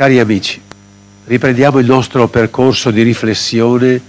[0.00, 0.58] Cari amici,
[1.26, 4.00] riprendiamo il nostro percorso di riflessione,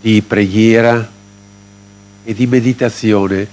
[0.00, 1.08] di preghiera
[2.24, 3.46] e di meditazione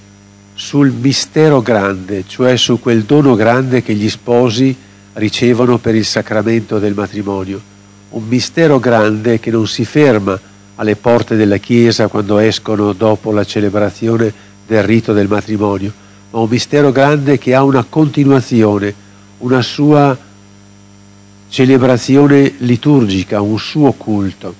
[0.54, 4.76] sul mistero grande, cioè su quel dono grande che gli sposi
[5.12, 7.60] ricevono per il sacramento del matrimonio.
[8.08, 10.36] Un mistero grande che non si ferma
[10.74, 14.32] alle porte della Chiesa quando escono dopo la celebrazione
[14.66, 15.92] del rito del matrimonio,
[16.32, 18.92] ma un mistero grande che ha una continuazione,
[19.38, 20.26] una sua
[21.48, 24.54] celebrazione liturgica, un suo culto.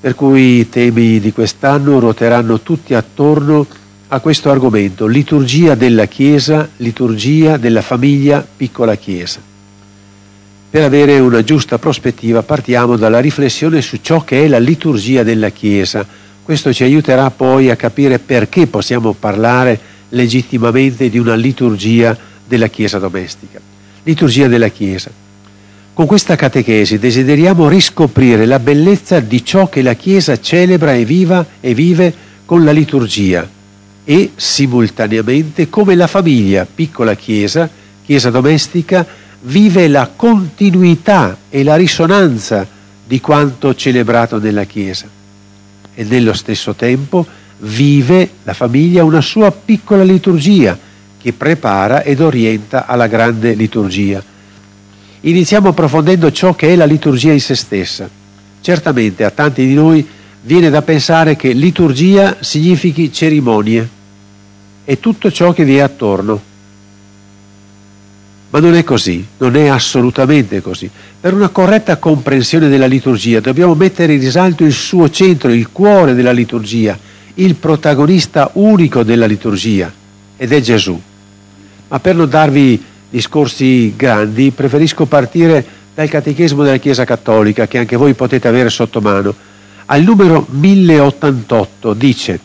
[0.00, 3.66] Per cui i temi di quest'anno ruoteranno tutti attorno
[4.08, 9.40] a questo argomento, liturgia della Chiesa, liturgia della famiglia, piccola Chiesa.
[10.70, 15.50] Per avere una giusta prospettiva partiamo dalla riflessione su ciò che è la liturgia della
[15.50, 16.06] Chiesa.
[16.42, 19.78] Questo ci aiuterà poi a capire perché possiamo parlare
[20.10, 23.60] legittimamente di una liturgia della Chiesa domestica.
[24.04, 25.10] Liturgia della Chiesa.
[25.98, 31.44] Con questa catechesi desideriamo riscoprire la bellezza di ciò che la Chiesa celebra e, viva
[31.58, 32.14] e vive
[32.44, 33.44] con la liturgia
[34.04, 37.68] e simultaneamente come la famiglia, piccola Chiesa,
[38.04, 39.04] Chiesa domestica,
[39.40, 42.64] vive la continuità e la risonanza
[43.04, 45.08] di quanto celebrato nella Chiesa.
[45.96, 47.26] E nello stesso tempo
[47.58, 50.78] vive la famiglia una sua piccola liturgia
[51.20, 54.36] che prepara ed orienta alla grande liturgia
[55.20, 58.08] Iniziamo approfondendo ciò che è la liturgia in se stessa.
[58.60, 60.06] Certamente a tanti di noi
[60.42, 63.88] viene da pensare che liturgia significhi cerimonie
[64.84, 66.40] e tutto ciò che vi è attorno.
[68.50, 70.88] Ma non è così, non è assolutamente così.
[71.20, 76.14] Per una corretta comprensione della liturgia dobbiamo mettere in risalto il suo centro, il cuore
[76.14, 76.98] della liturgia,
[77.34, 79.92] il protagonista unico della liturgia,
[80.36, 80.98] ed è Gesù.
[81.88, 85.64] Ma per non darvi discorsi grandi, preferisco partire
[85.94, 89.34] dal Catechismo della Chiesa Cattolica, che anche voi potete avere sotto mano.
[89.86, 92.40] Al numero 1088 dice,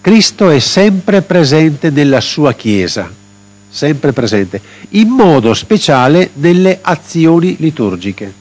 [0.00, 3.10] Cristo è sempre presente nella sua Chiesa,
[3.68, 4.60] sempre presente,
[4.90, 8.32] in modo speciale nelle azioni liturgiche.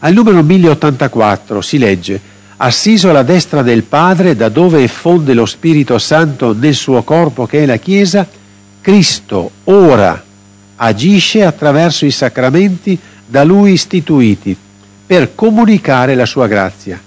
[0.00, 2.20] Al numero 1084 si legge,
[2.56, 7.62] assiso alla destra del Padre, da dove effonde lo Spirito Santo nel suo corpo che
[7.62, 8.28] è la Chiesa,
[8.88, 10.24] Cristo ora
[10.76, 14.56] agisce attraverso i sacramenti da Lui istituiti
[15.06, 16.98] per comunicare la sua grazia.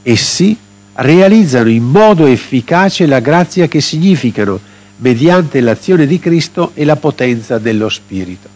[0.00, 0.56] Essi
[0.94, 4.58] realizzano in modo efficace la grazia che significano
[4.96, 8.48] mediante l'azione di Cristo e la potenza dello Spirito.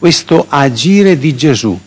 [0.00, 1.78] Questo agire di Gesù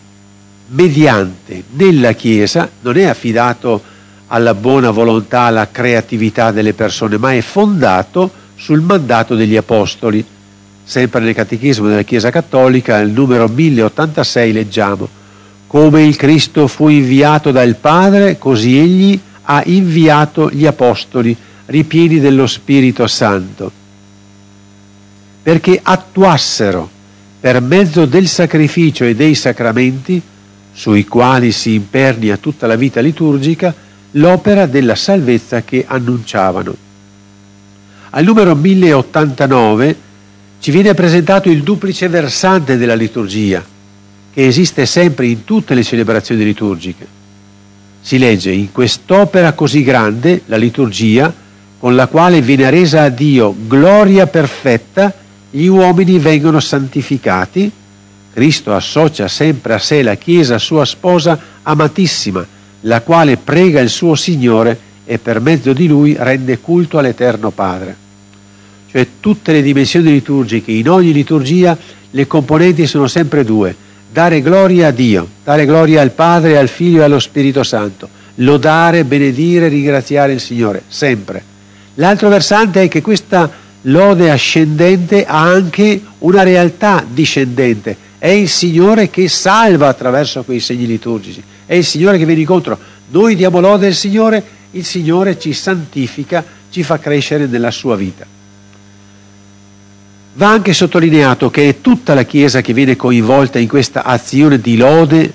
[0.68, 3.82] mediante nella Chiesa non è affidato
[4.28, 10.24] alla buona volontà, alla creatività delle persone, ma è fondato sul mandato degli Apostoli.
[10.82, 15.08] Sempre nel Catechismo della Chiesa Cattolica, al numero 1086, leggiamo
[15.66, 21.36] come il Cristo fu inviato dal Padre, così egli ha inviato gli Apostoli,
[21.66, 23.70] ripieni dello Spirito Santo,
[25.42, 26.88] perché attuassero
[27.40, 30.20] per mezzo del sacrificio e dei sacramenti,
[30.72, 33.74] sui quali si impernia tutta la vita liturgica,
[34.12, 36.85] l'opera della salvezza che annunciavano.
[38.16, 39.96] Al numero 1089
[40.58, 43.62] ci viene presentato il duplice versante della liturgia,
[44.32, 47.06] che esiste sempre in tutte le celebrazioni liturgiche.
[48.00, 51.30] Si legge in quest'opera così grande, la liturgia,
[51.78, 55.12] con la quale viene resa a Dio gloria perfetta,
[55.50, 57.70] gli uomini vengono santificati,
[58.32, 62.46] Cristo associa sempre a sé la Chiesa, sua sposa amatissima,
[62.80, 68.04] la quale prega il suo Signore e per mezzo di lui rende culto all'Eterno Padre
[68.96, 71.76] cioè tutte le dimensioni liturgiche, in ogni liturgia
[72.08, 73.76] le componenti sono sempre due,
[74.10, 79.04] dare gloria a Dio, dare gloria al Padre, al Figlio e allo Spirito Santo, lodare,
[79.04, 81.42] benedire, ringraziare il Signore, sempre.
[81.96, 83.52] L'altro versante è che questa
[83.82, 90.86] lode ascendente ha anche una realtà discendente, è il Signore che salva attraverso quei segni
[90.86, 92.78] liturgici, è il Signore che viene incontro.
[93.10, 98.35] Noi diamo lode al Signore, il Signore ci santifica, ci fa crescere nella sua vita.
[100.36, 104.76] Va anche sottolineato che è tutta la Chiesa che viene coinvolta in questa azione di
[104.76, 105.32] lode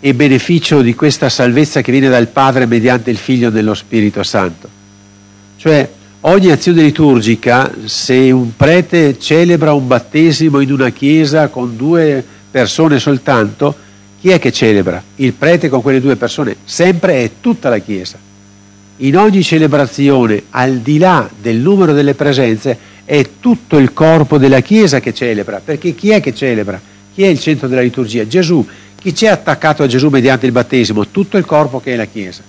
[0.00, 4.68] e beneficio di questa salvezza che viene dal Padre mediante il Figlio nello Spirito Santo.
[5.56, 5.88] Cioè,
[6.20, 12.98] ogni azione liturgica, se un prete celebra un battesimo in una chiesa con due persone
[12.98, 13.74] soltanto,
[14.20, 15.02] chi è che celebra?
[15.16, 16.56] Il prete con quelle due persone?
[16.64, 18.18] Sempre è tutta la Chiesa.
[18.98, 24.60] In ogni celebrazione, al di là del numero delle presenze, è tutto il corpo della
[24.60, 26.80] Chiesa che celebra, perché chi è che celebra?
[27.12, 28.26] Chi è il centro della liturgia?
[28.26, 28.66] Gesù.
[28.94, 31.06] Chi c'è attaccato a Gesù mediante il battesimo?
[31.08, 32.42] Tutto il corpo che è la Chiesa.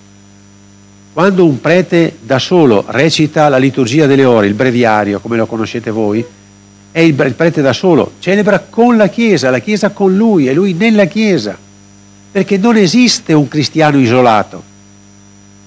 [1.12, 5.90] Quando un prete da solo recita la liturgia delle ore, il breviario, come lo conoscete
[5.90, 6.24] voi,
[6.90, 10.72] è il prete da solo, celebra con la Chiesa, la Chiesa con lui e lui
[10.72, 11.58] nella Chiesa,
[12.32, 14.62] perché non esiste un cristiano isolato,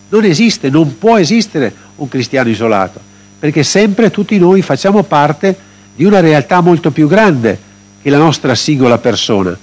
[0.10, 3.07] non esiste, non può esistere un cristiano isolato,
[3.40, 5.56] perché sempre tutti noi facciamo parte
[5.96, 7.60] di una realtà molto più grande
[8.02, 9.58] che la nostra singola persona.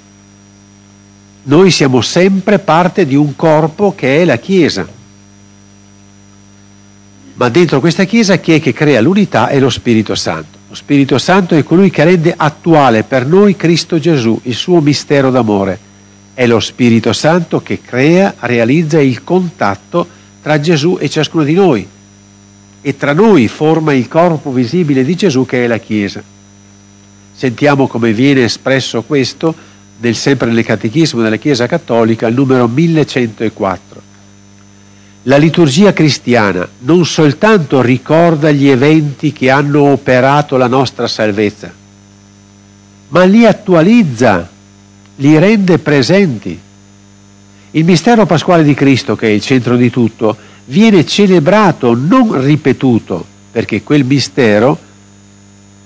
[1.45, 4.87] Noi siamo sempre parte di un corpo che è la Chiesa.
[7.35, 10.59] Ma dentro questa Chiesa chi è che crea l'unità è lo Spirito Santo.
[10.69, 15.31] Lo Spirito Santo è colui che rende attuale per noi Cristo Gesù, il suo mistero
[15.31, 15.79] d'amore.
[16.33, 20.07] È lo Spirito Santo che crea, realizza il contatto
[20.43, 21.89] tra Gesù e ciascuno di noi
[22.87, 26.23] e tra noi forma il corpo visibile di Gesù che è la Chiesa.
[27.33, 29.55] Sentiamo come viene espresso questo
[30.01, 34.03] nel, sempre nel Catechismo della Chiesa Cattolica, al numero 1104.
[35.23, 41.73] La liturgia cristiana non soltanto ricorda gli eventi che hanno operato la nostra salvezza,
[43.09, 44.47] ma li attualizza,
[45.17, 46.61] li rende presenti.
[47.71, 53.25] Il mistero pasquale di Cristo, che è il centro di tutto, viene celebrato, non ripetuto,
[53.51, 54.79] perché quel mistero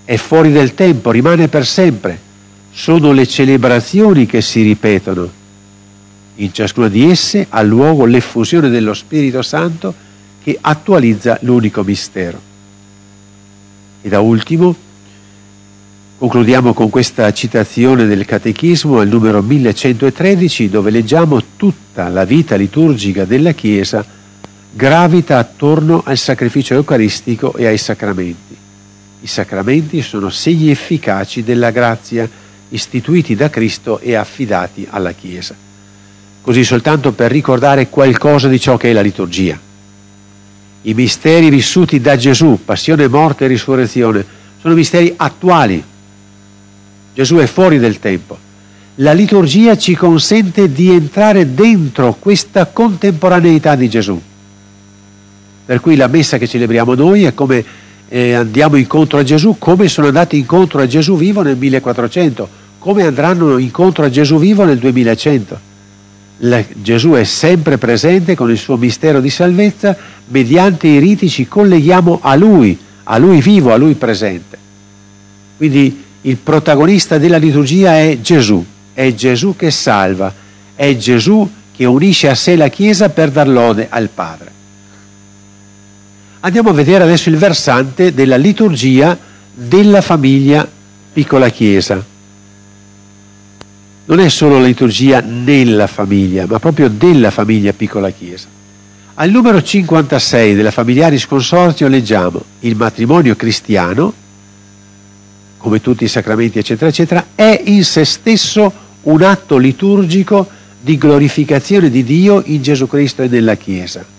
[0.05, 2.27] è fuori del tempo, rimane per sempre.
[2.71, 5.37] Sono le celebrazioni che si ripetono.
[6.37, 9.93] In ciascuna di esse ha luogo l'effusione dello Spirito Santo
[10.43, 12.41] che attualizza l'unico mistero.
[14.01, 14.75] E da ultimo,
[16.17, 23.25] concludiamo con questa citazione del Catechismo al numero 1113 dove leggiamo tutta la vita liturgica
[23.25, 24.07] della Chiesa
[24.79, 28.57] gravita attorno al sacrificio eucaristico e ai sacramenti.
[29.23, 32.29] I sacramenti sono segni efficaci della grazia
[32.69, 35.57] istituiti da Cristo e affidati alla Chiesa.
[36.41, 39.59] Così soltanto per ricordare qualcosa di ciò che è la liturgia.
[40.83, 44.25] I misteri vissuti da Gesù, passione, morte e risurrezione,
[44.61, 45.83] sono misteri attuali.
[47.15, 48.39] Gesù è fuori del tempo.
[49.01, 54.23] La liturgia ci consente di entrare dentro questa contemporaneità di Gesù.
[55.69, 57.63] Per cui la messa che celebriamo noi è come
[58.09, 62.49] eh, andiamo incontro a Gesù, come sono andati incontro a Gesù vivo nel 1400,
[62.79, 65.61] come andranno incontro a Gesù vivo nel 2100.
[66.39, 69.95] La, Gesù è sempre presente con il suo mistero di salvezza,
[70.29, 74.57] mediante i riti ci colleghiamo a Lui, a Lui vivo, a Lui presente.
[75.59, 78.65] Quindi il protagonista della liturgia è Gesù,
[78.95, 80.33] è Gesù che salva,
[80.75, 84.57] è Gesù che unisce a sé la Chiesa per dar lode al Padre.
[86.49, 89.19] Andiamo a vedere adesso il versante della liturgia
[89.53, 90.67] della famiglia
[91.13, 92.03] piccola chiesa.
[94.07, 98.49] Non è solo la liturgia nella famiglia, ma proprio della famiglia piccola chiesa.
[99.17, 104.11] Al numero 56 della Familiaris Consorzio leggiamo il matrimonio cristiano,
[105.59, 108.73] come tutti i sacramenti eccetera eccetera, è in se stesso
[109.03, 110.49] un atto liturgico
[110.81, 114.17] di glorificazione di Dio in Gesù Cristo e nella Chiesa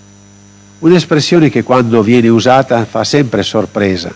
[0.79, 4.13] Un'espressione che quando viene usata fa sempre sorpresa.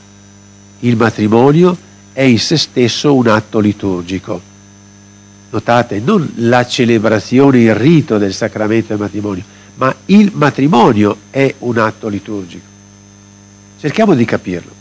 [0.79, 1.77] Il matrimonio
[2.13, 4.41] è in se stesso un atto liturgico.
[5.49, 9.43] Notate, non la celebrazione, il rito del sacramento del matrimonio,
[9.75, 12.65] ma il matrimonio è un atto liturgico.
[13.79, 14.71] Cerchiamo di capirlo.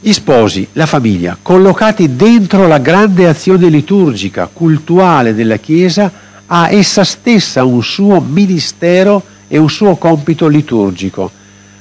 [0.00, 6.10] Gli sposi, la famiglia, collocati dentro la grande azione liturgica, cultuale della Chiesa,
[6.46, 11.30] ha essa stessa un suo ministero e un suo compito liturgico.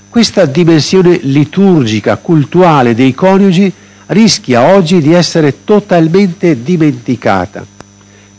[0.10, 3.72] Questa dimensione liturgica, cultuale dei coniugi
[4.08, 7.66] rischia oggi di essere totalmente dimenticata,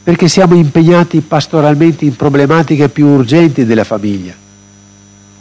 [0.03, 4.35] perché siamo impegnati pastoralmente in problematiche più urgenti della famiglia,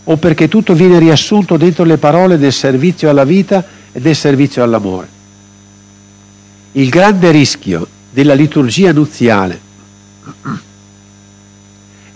[0.03, 4.61] o perché tutto viene riassunto dentro le parole del servizio alla vita e del servizio
[4.63, 5.15] all'amore.
[6.73, 9.59] Il grande rischio della liturgia nuziale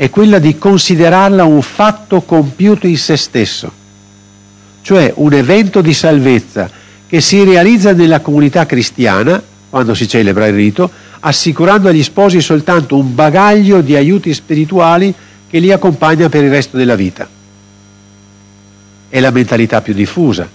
[0.01, 3.71] è quella di considerarla un fatto compiuto in se stesso,
[4.81, 6.67] cioè un evento di salvezza
[7.05, 9.39] che si realizza nella comunità cristiana,
[9.69, 10.89] quando si celebra il rito,
[11.19, 15.13] assicurando agli sposi soltanto un bagaglio di aiuti spirituali
[15.47, 17.29] che li accompagna per il resto della vita.
[19.07, 20.49] È la mentalità più diffusa,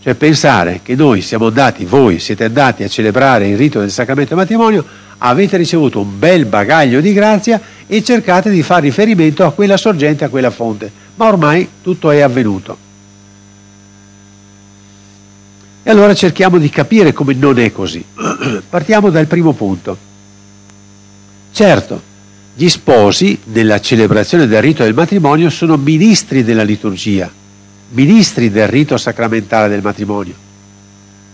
[0.00, 4.36] cioè pensare che noi siamo andati, voi siete andati a celebrare il rito del sacramento
[4.36, 4.84] del matrimonio,
[5.18, 10.24] avete ricevuto un bel bagaglio di grazia e cercate di fare riferimento a quella sorgente,
[10.24, 10.90] a quella fonte.
[11.14, 12.84] Ma ormai tutto è avvenuto.
[15.82, 18.04] E allora cerchiamo di capire come non è così.
[18.68, 19.96] Partiamo dal primo punto.
[21.52, 22.02] Certo,
[22.54, 27.30] gli sposi nella celebrazione del rito del matrimonio sono ministri della liturgia,
[27.90, 30.34] ministri del rito sacramentale del matrimonio.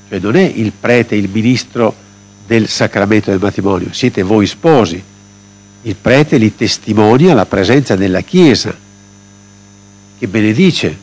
[0.09, 1.95] Cioè non è il prete il ministro
[2.47, 5.03] del sacramento del matrimonio, siete voi sposi.
[5.85, 8.73] Il prete li testimonia la presenza della Chiesa,
[10.17, 10.97] che benedice.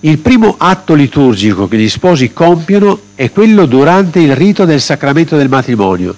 [0.00, 5.36] Il primo atto liturgico che gli sposi compiono è quello durante il rito del sacramento
[5.36, 6.14] del matrimonio,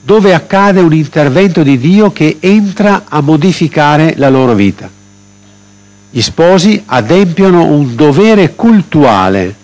[0.00, 4.88] dove accade un intervento di Dio che entra a modificare la loro vita.
[6.08, 9.56] Gli sposi adempiono un dovere cultuale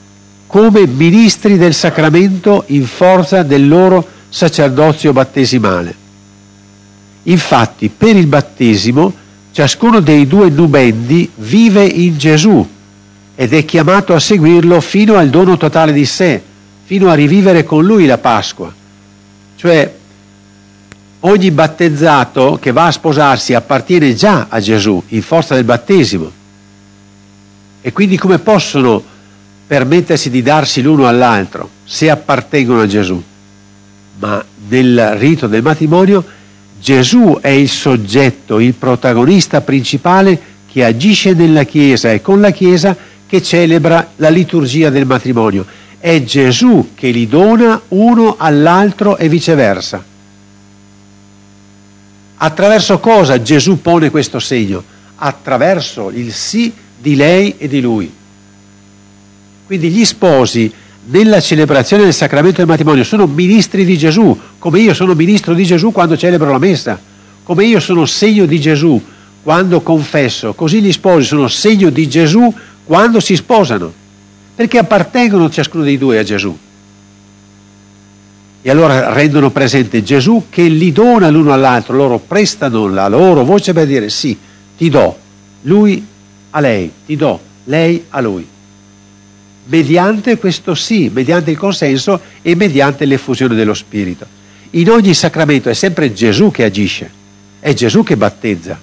[0.49, 6.07] come ministri del sacramento in forza del loro sacerdozio battesimale.
[7.29, 9.13] Infatti, per il battesimo,
[9.53, 12.67] ciascuno dei due nubendi vive in Gesù
[13.35, 16.43] ed è chiamato a seguirlo fino al dono totale di sé,
[16.85, 18.73] fino a rivivere con lui la Pasqua.
[19.57, 19.95] Cioè,
[21.21, 26.31] ogni battezzato che va a sposarsi appartiene già a Gesù in forza del battesimo.
[27.83, 29.03] E quindi come possono
[29.67, 33.23] permettersi di darsi l'uno all'altro se appartengono a Gesù.
[34.21, 36.25] Ma nel rito del matrimonio
[36.81, 42.97] Gesù è il soggetto, il protagonista principale che agisce nella Chiesa e con la Chiesa
[43.27, 45.67] che celebra la liturgia del matrimonio.
[45.99, 50.05] È Gesù che li dona uno all'altro e viceversa.
[52.41, 54.83] Attraverso cosa Gesù pone questo segno?
[55.17, 58.13] Attraverso il sì di lei e di lui.
[59.67, 60.73] Quindi gli sposi
[61.11, 63.05] nella celebrazione del sacramento del matrimonio.
[63.05, 66.99] Sono ministri di Gesù, come io sono ministro di Gesù quando celebro la messa,
[67.43, 69.01] come io sono segno di Gesù
[69.43, 72.53] quando confesso, così gli sposi sono segno di Gesù
[72.85, 73.93] quando si sposano,
[74.55, 76.57] perché appartengono ciascuno dei due a Gesù.
[78.61, 83.73] E allora rendono presente Gesù che li dona l'uno all'altro, loro prestano la loro voce
[83.73, 84.37] per dire sì,
[84.77, 85.17] ti do,
[85.63, 86.05] lui
[86.51, 88.47] a lei, ti do, lei a lui
[89.69, 94.27] mediante questo sì, mediante il consenso e mediante l'effusione dello Spirito.
[94.71, 97.11] In ogni sacramento è sempre Gesù che agisce,
[97.61, 98.79] è Gesù che battezza,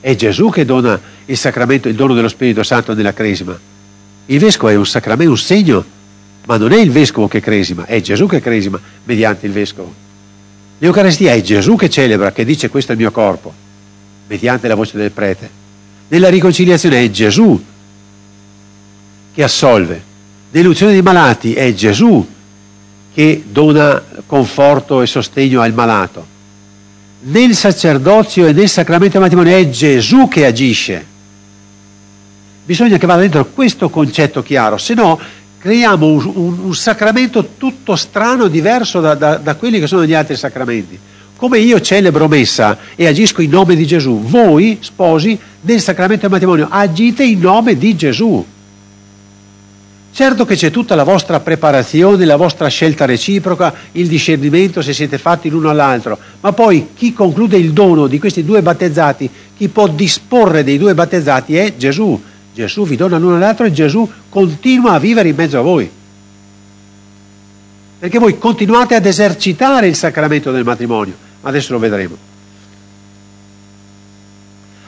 [0.00, 3.58] è Gesù che dona il sacramento, il dono dello Spirito Santo nella cresima.
[4.26, 5.84] Il vescovo è un sacramento, un segno,
[6.46, 9.94] ma non è il vescovo che cresima, è Gesù che cresima mediante il vescovo.
[10.78, 13.52] L'Eucaristia è Gesù che celebra, che dice questo è il mio corpo,
[14.26, 15.60] mediante la voce del prete.
[16.08, 17.62] Nella riconciliazione è Gesù
[19.34, 20.10] che assolve.
[20.50, 22.26] Nell'unzione dei malati è Gesù
[23.14, 26.26] che dona conforto e sostegno al malato.
[27.24, 31.06] Nel sacerdozio e nel sacramento del matrimonio è Gesù che agisce.
[32.64, 35.18] Bisogna che vada dentro questo concetto chiaro, se no
[35.58, 40.14] creiamo un, un, un, sacramento tutto strano, diverso da, da, da quelli che sono gli
[40.14, 40.98] altri sacramenti.
[41.36, 46.30] Come io celebro messa e agisco in nome di Gesù, voi, sposi, nel sacramento del
[46.30, 48.44] matrimonio, agite in nome di Gesù.
[50.14, 55.16] Certo che c'è tutta la vostra preparazione, la vostra scelta reciproca, il discernimento se siete
[55.16, 59.88] fatti l'uno all'altro, ma poi chi conclude il dono di questi due battezzati, chi può
[59.88, 62.20] disporre dei due battezzati è Gesù.
[62.52, 65.90] Gesù vi dona l'uno all'altro e Gesù continua a vivere in mezzo a voi.
[67.98, 72.16] Perché voi continuate ad esercitare il sacramento del matrimonio, ma adesso lo vedremo.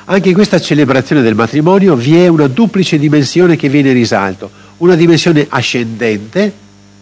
[0.04, 4.63] Anche in questa celebrazione del matrimonio vi è una duplice dimensione che viene in risalto
[4.84, 6.52] una dimensione ascendente,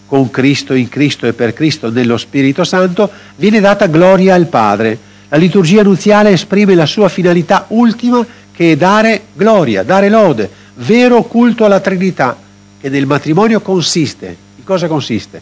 [0.06, 4.96] con Cristo, in Cristo e per Cristo nello Spirito Santo, viene data gloria al Padre.
[5.28, 11.22] La liturgia nuziale esprime la sua finalità ultima che è dare gloria, dare lode, vero
[11.24, 12.36] culto alla Trinità,
[12.80, 14.36] che nel matrimonio consiste.
[14.56, 15.40] In cosa consiste?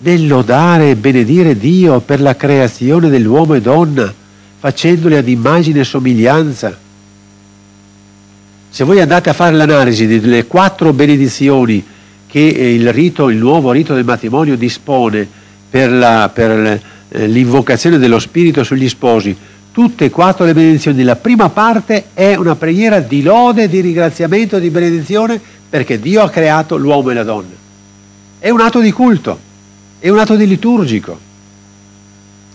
[0.00, 4.12] Nel lodare e benedire Dio per la creazione dell'uomo e donna,
[4.58, 6.88] facendoli ad immagine e somiglianza
[8.70, 11.84] se voi andate a fare l'analisi delle quattro benedizioni
[12.28, 15.28] che il, rito, il nuovo rito del matrimonio dispone
[15.68, 19.36] per, la, per eh, l'invocazione dello Spirito sugli sposi,
[19.72, 24.60] tutte e quattro le benedizioni, la prima parte è una preghiera di lode, di ringraziamento,
[24.60, 27.58] di benedizione perché Dio ha creato l'uomo e la donna.
[28.38, 29.38] È un atto di culto,
[29.98, 31.18] è un atto di liturgico.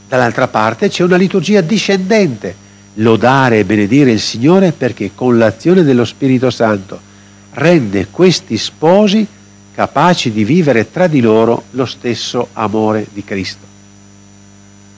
[0.07, 2.63] Dall'altra parte c'è una liturgia discendente
[2.95, 6.99] lodare e benedire il Signore perché con l'azione dello Spirito Santo
[7.53, 9.25] rende questi sposi
[9.73, 13.73] capaci di vivere tra di loro lo stesso amore di Cristo.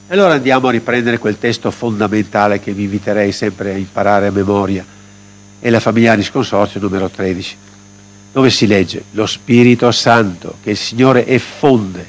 [0.07, 4.31] E allora andiamo a riprendere quel testo fondamentale che vi inviterei sempre a imparare a
[4.31, 4.85] memoria,
[5.59, 7.57] è la Familiaris Consorzio numero 13,
[8.31, 12.05] dove si legge lo Spirito Santo che il Signore effonde,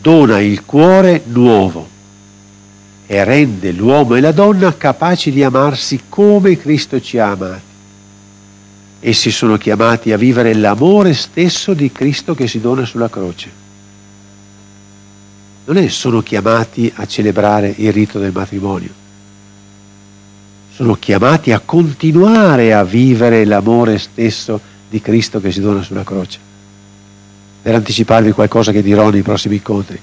[0.00, 1.96] dona il cuore nuovo
[3.10, 7.62] e rende l'uomo e la donna capaci di amarsi come Cristo ci ha amati.
[9.00, 13.50] Essi sono chiamati a vivere l'amore stesso di Cristo che si dona sulla croce.
[15.64, 18.90] Non è sono chiamati a celebrare il rito del matrimonio,
[20.74, 24.60] sono chiamati a continuare a vivere l'amore stesso
[24.90, 26.38] di Cristo che si dona sulla croce.
[27.62, 29.98] Per anticiparvi qualcosa che dirò nei prossimi incontri,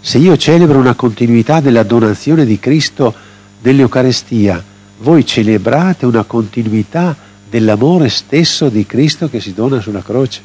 [0.00, 3.14] se io celebro una continuità della donazione di Cristo
[3.60, 4.62] dell'Eucarestia,
[5.00, 7.14] voi celebrate una continuità
[7.48, 10.40] dell'amore stesso di Cristo che si dona sulla croce.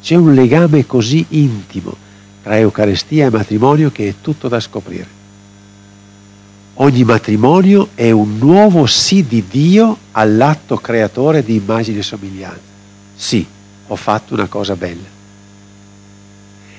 [0.00, 1.96] C'è un legame così intimo
[2.42, 5.22] tra Eucarestia e matrimonio che è tutto da scoprire.
[6.74, 12.60] Ogni matrimonio è un nuovo sì di Dio all'atto creatore di immagine e somiglianza.
[13.16, 13.46] Sì,
[13.86, 15.13] ho fatto una cosa bella.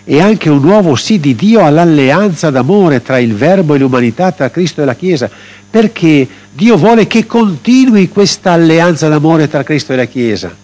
[0.07, 4.51] E anche un nuovo sì di Dio all'alleanza d'amore tra il Verbo e l'umanità, tra
[4.51, 5.29] Cristo e la Chiesa,
[5.69, 10.63] perché Dio vuole che continui questa alleanza d'amore tra Cristo e la Chiesa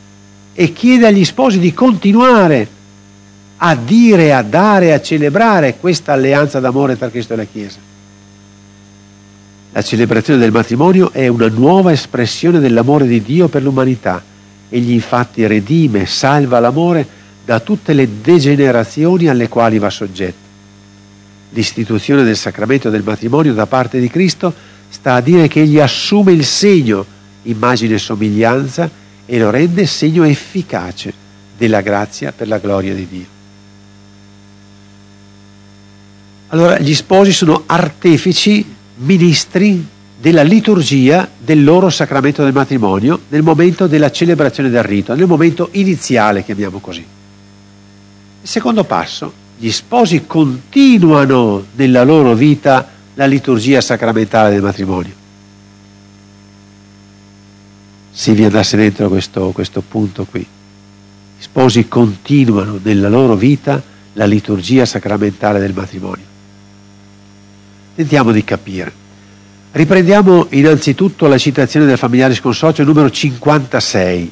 [0.54, 2.68] e chiede agli sposi di continuare
[3.58, 7.80] a dire, a dare, a celebrare questa alleanza d'amore tra Cristo e la Chiesa.
[9.72, 14.22] La celebrazione del matrimonio è una nuova espressione dell'amore di Dio per l'umanità.
[14.70, 17.08] Egli infatti redime, salva l'amore
[17.44, 20.50] da tutte le degenerazioni alle quali va soggetto.
[21.50, 24.54] L'istituzione del sacramento del matrimonio da parte di Cristo
[24.90, 27.06] sta a dire che egli assume il segno,
[27.44, 28.90] immagine e somiglianza,
[29.26, 31.14] e lo rende segno efficace
[31.58, 33.26] della grazia per la gloria di Dio.
[36.48, 39.86] Allora, gli sposi sono artefici ministri
[40.20, 45.70] della liturgia del loro sacramento del matrimonio nel momento della celebrazione del rito, nel momento
[45.72, 47.04] iniziale, chiamiamo così.
[48.42, 55.14] Il secondo passo, gli sposi continuano nella loro vita la liturgia sacramentale del matrimonio.
[58.12, 60.40] Se vi andasse dentro questo, questo punto qui.
[60.42, 63.82] Gli sposi continuano nella loro vita
[64.14, 66.26] la liturgia sacramentale del matrimonio.
[67.94, 68.92] Tentiamo di capire.
[69.72, 74.32] Riprendiamo innanzitutto la citazione del familiare sconsocio numero 56,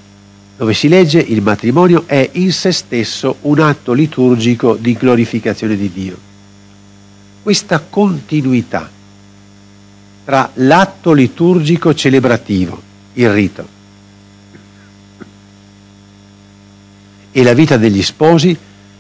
[0.59, 5.89] dove si legge il matrimonio è in se stesso un atto liturgico di glorificazione di
[5.89, 6.17] Dio.
[7.41, 8.89] Questa continuità
[10.25, 12.81] tra l'atto liturgico celebrativo,
[13.13, 13.67] il rito,
[17.31, 18.55] e la vita degli sposi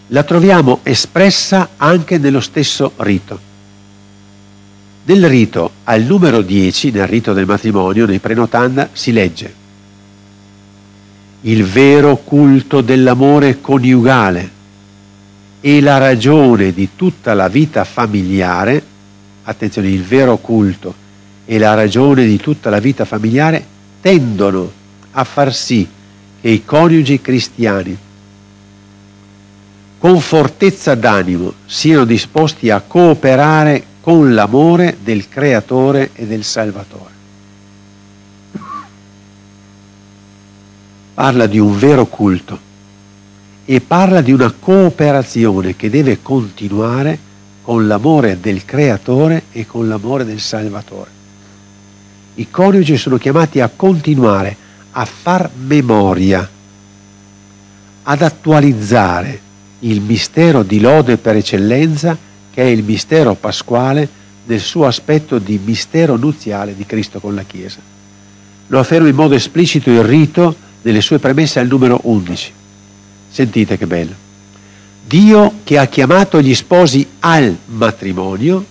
[0.07, 3.37] la troviamo espressa anche nello stesso rito.
[5.03, 9.58] Del rito al numero 10, nel rito del matrimonio, nei prenotanda, si legge
[11.41, 14.57] il vero culto dell'amore coniugale
[15.61, 18.83] e la ragione di tutta la vita familiare,
[19.43, 20.93] attenzione, il vero culto
[21.45, 23.65] e la ragione di tutta la vita familiare
[24.01, 24.71] tendono
[25.11, 25.87] a far sì
[26.41, 27.97] che i coniugi cristiani
[29.97, 37.18] con fortezza d'animo siano disposti a cooperare con l'amore del Creatore e del Salvatore.
[41.19, 42.57] Parla di un vero culto
[43.65, 47.19] e parla di una cooperazione che deve continuare
[47.61, 51.09] con l'amore del Creatore e con l'amore del Salvatore.
[52.35, 54.55] I coniugi sono chiamati a continuare
[54.91, 56.49] a far memoria,
[58.03, 59.41] ad attualizzare
[59.79, 62.17] il mistero di lode per eccellenza
[62.49, 64.07] che è il mistero pasquale
[64.45, 67.81] nel suo aspetto di mistero nuziale di Cristo con la Chiesa.
[68.67, 72.53] Lo afferma in modo esplicito il rito nelle sue premesse al numero 11.
[73.29, 74.27] Sentite che bello.
[75.05, 78.65] Dio che ha chiamato gli sposi al matrimonio,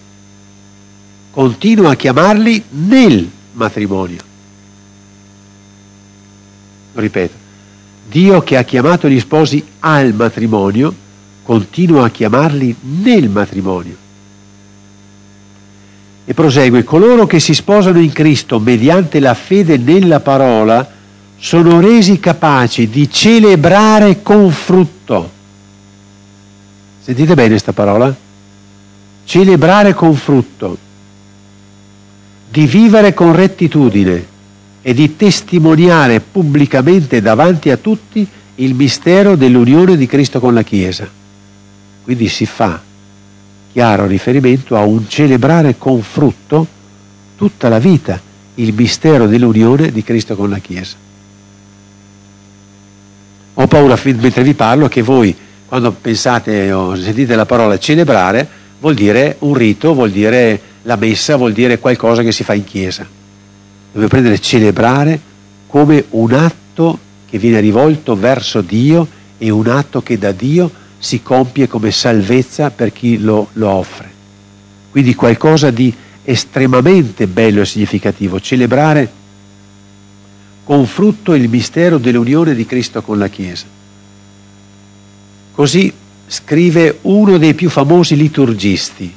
[1.31, 4.21] continua a chiamarli nel matrimonio.
[6.92, 7.35] Lo ripeto.
[8.09, 10.94] Dio che ha chiamato gli sposi al matrimonio,
[11.42, 13.97] continua a chiamarli nel matrimonio.
[16.25, 20.97] E prosegue, coloro che si sposano in Cristo mediante la fede nella parola
[21.38, 25.31] sono resi capaci di celebrare con frutto.
[27.01, 28.14] Sentite bene questa parola?
[29.24, 30.77] Celebrare con frutto,
[32.51, 34.27] di vivere con rettitudine
[34.83, 41.09] e di testimoniare pubblicamente davanti a tutti il mistero dell'unione di Cristo con la Chiesa.
[42.03, 42.81] Quindi si fa
[43.70, 46.66] chiaro riferimento a un celebrare con frutto
[47.37, 48.20] tutta la vita
[48.57, 51.08] il mistero dell'unione di Cristo con la Chiesa.
[53.61, 55.35] Ho paura mentre vi parlo che voi
[55.66, 58.47] quando pensate o sentite la parola celebrare
[58.79, 62.62] vuol dire un rito, vuol dire la messa, vuol dire qualcosa che si fa in
[62.62, 63.05] chiesa.
[63.87, 65.21] Dobbiamo prendere celebrare
[65.66, 71.21] come un atto che viene rivolto verso Dio e un atto che da Dio si
[71.21, 74.09] compie come salvezza per chi lo, lo offre.
[74.92, 75.92] Quindi qualcosa di
[76.23, 79.11] estremamente bello e significativo, celebrare
[80.68, 83.64] con frutto il mistero dell'unione di Cristo con la Chiesa.
[85.54, 85.90] Così
[86.26, 89.11] scrive uno dei più famosi liturgisti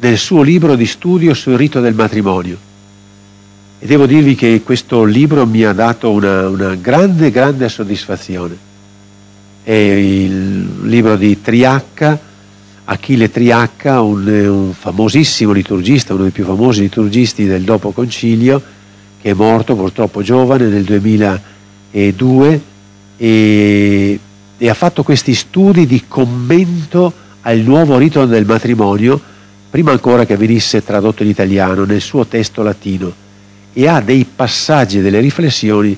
[0.00, 2.58] nel suo libro di studio sul rito del matrimonio.
[3.78, 8.54] E devo dirvi che questo libro mi ha dato una, una grande, grande soddisfazione.
[9.62, 12.20] È il libro di Triacca,
[12.84, 18.76] Achille Triacca, un, un, famosissimo liturgista, uno dei più famosi liturgisti del dopo concilio,
[19.20, 22.60] che è morto purtroppo giovane nel 2002
[23.16, 24.20] e,
[24.56, 29.20] e ha fatto questi studi di commento al nuovo rito del matrimonio,
[29.70, 33.26] prima ancora che venisse tradotto in italiano, nel suo testo latino
[33.72, 35.96] e ha dei passaggi, delle riflessioni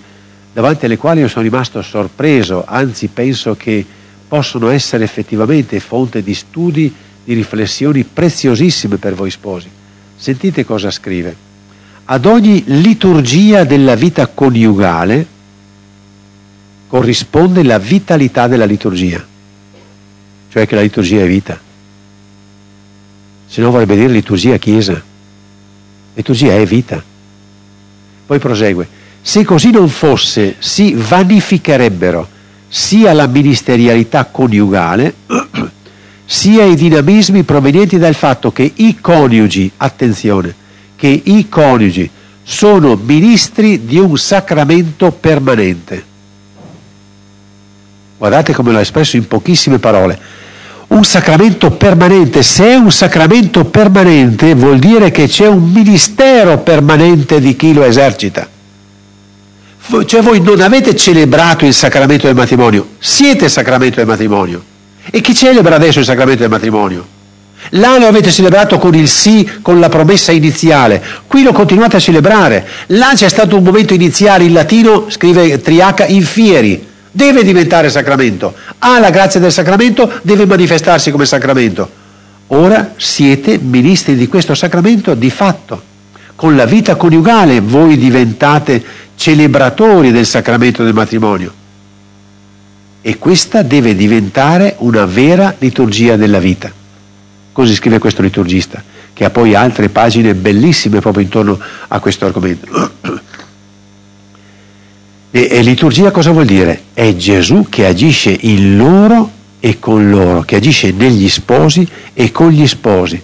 [0.53, 3.85] davanti alle quali io sono rimasto sorpreso, anzi penso che
[4.29, 6.93] possono essere effettivamente fonte di studi,
[7.25, 9.69] di riflessioni preziosissime per voi sposi.
[10.17, 11.50] Sentite cosa scrive.
[12.13, 15.25] Ad ogni liturgia della vita coniugale
[16.89, 19.25] corrisponde la vitalità della liturgia,
[20.51, 21.57] cioè che la liturgia è vita.
[23.47, 25.01] Se no vorrebbe dire liturgia chiesa.
[26.15, 27.01] Liturgia è vita.
[28.27, 28.89] Poi prosegue,
[29.23, 32.29] se così non fosse, si vanificherebbero
[32.67, 35.15] sia la ministerialità coniugale,
[36.27, 40.60] sia i dinamismi provenienti dal fatto che i coniugi, attenzione,
[41.01, 42.11] che i coniugi
[42.43, 46.05] sono ministri di un sacramento permanente.
[48.19, 50.19] Guardate come l'ho espresso in pochissime parole.
[50.89, 57.41] Un sacramento permanente, se è un sacramento permanente vuol dire che c'è un ministero permanente
[57.41, 58.47] di chi lo esercita.
[60.05, 64.63] Cioè voi non avete celebrato il sacramento del matrimonio, siete sacramento del matrimonio.
[65.11, 67.19] E chi celebra adesso il sacramento del matrimonio?
[67.75, 72.01] Là lo avete celebrato con il sì, con la promessa iniziale, qui lo continuate a
[72.01, 72.67] celebrare.
[72.89, 78.55] Là c'è stato un momento iniziale in latino, scrive Triaca, in fieri, deve diventare sacramento,
[78.79, 81.89] ha la grazia del sacramento, deve manifestarsi come sacramento.
[82.49, 85.83] Ora siete ministri di questo sacramento di fatto.
[86.35, 88.83] Con la vita coniugale voi diventate
[89.15, 91.53] celebratori del sacramento del matrimonio.
[93.03, 96.80] E questa deve diventare una vera liturgia della vita.
[97.53, 98.83] Così scrive questo liturgista,
[99.13, 101.59] che ha poi altre pagine bellissime proprio intorno
[101.89, 102.91] a questo argomento.
[105.33, 106.87] E, e liturgia cosa vuol dire?
[106.93, 112.49] È Gesù che agisce in loro e con loro, che agisce negli sposi e con
[112.51, 113.23] gli sposi.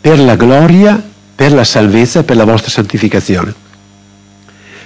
[0.00, 1.00] Per la gloria,
[1.32, 3.54] per la salvezza, per la vostra santificazione.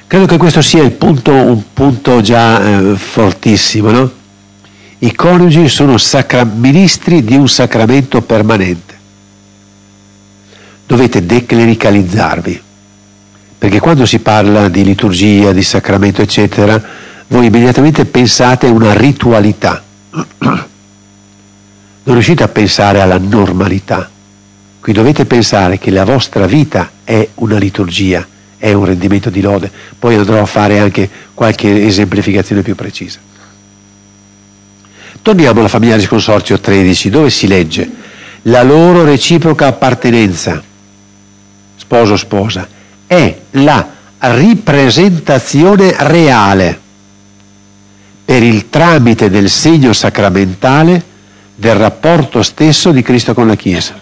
[0.06, 4.12] Credo che questo sia punto, un punto già eh, fortissimo, no?
[5.04, 8.94] I coniugi sono sacra- ministri di un sacramento permanente.
[10.86, 12.62] Dovete declericalizzarvi
[13.58, 16.80] perché quando si parla di liturgia, di sacramento, eccetera,
[17.28, 19.82] voi immediatamente pensate a una ritualità.
[20.10, 20.56] Non
[22.04, 24.08] riuscite a pensare alla normalità.
[24.80, 29.70] Qui dovete pensare che la vostra vita è una liturgia, è un rendimento di lode.
[29.98, 33.18] Poi andrò a fare anche qualche esemplificazione più precisa.
[35.20, 37.90] Torniamo alla famiglia di Consorzio 13, dove si legge
[38.42, 40.62] la loro reciproca appartenenza,
[41.76, 42.66] sposo-sposa,
[43.06, 46.80] è la ripresentazione reale
[48.24, 51.10] per il tramite del segno sacramentale
[51.54, 53.94] del rapporto stesso di Cristo con la Chiesa.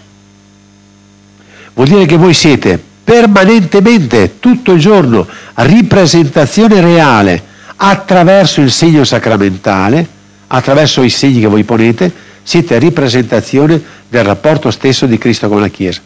[1.73, 7.43] Vuol dire che voi siete permanentemente, tutto il giorno, ripresentazione reale
[7.75, 10.07] attraverso il segno sacramentale,
[10.53, 12.11] attraverso i segni che voi ponete,
[12.43, 16.01] siete ripresentazione del rapporto stesso di Cristo con la Chiesa.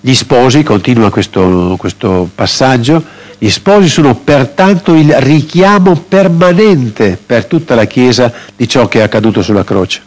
[0.00, 3.04] Gli sposi, continua questo, questo passaggio,
[3.38, 9.02] gli sposi sono pertanto il richiamo permanente per tutta la Chiesa di ciò che è
[9.02, 10.00] accaduto sulla croce.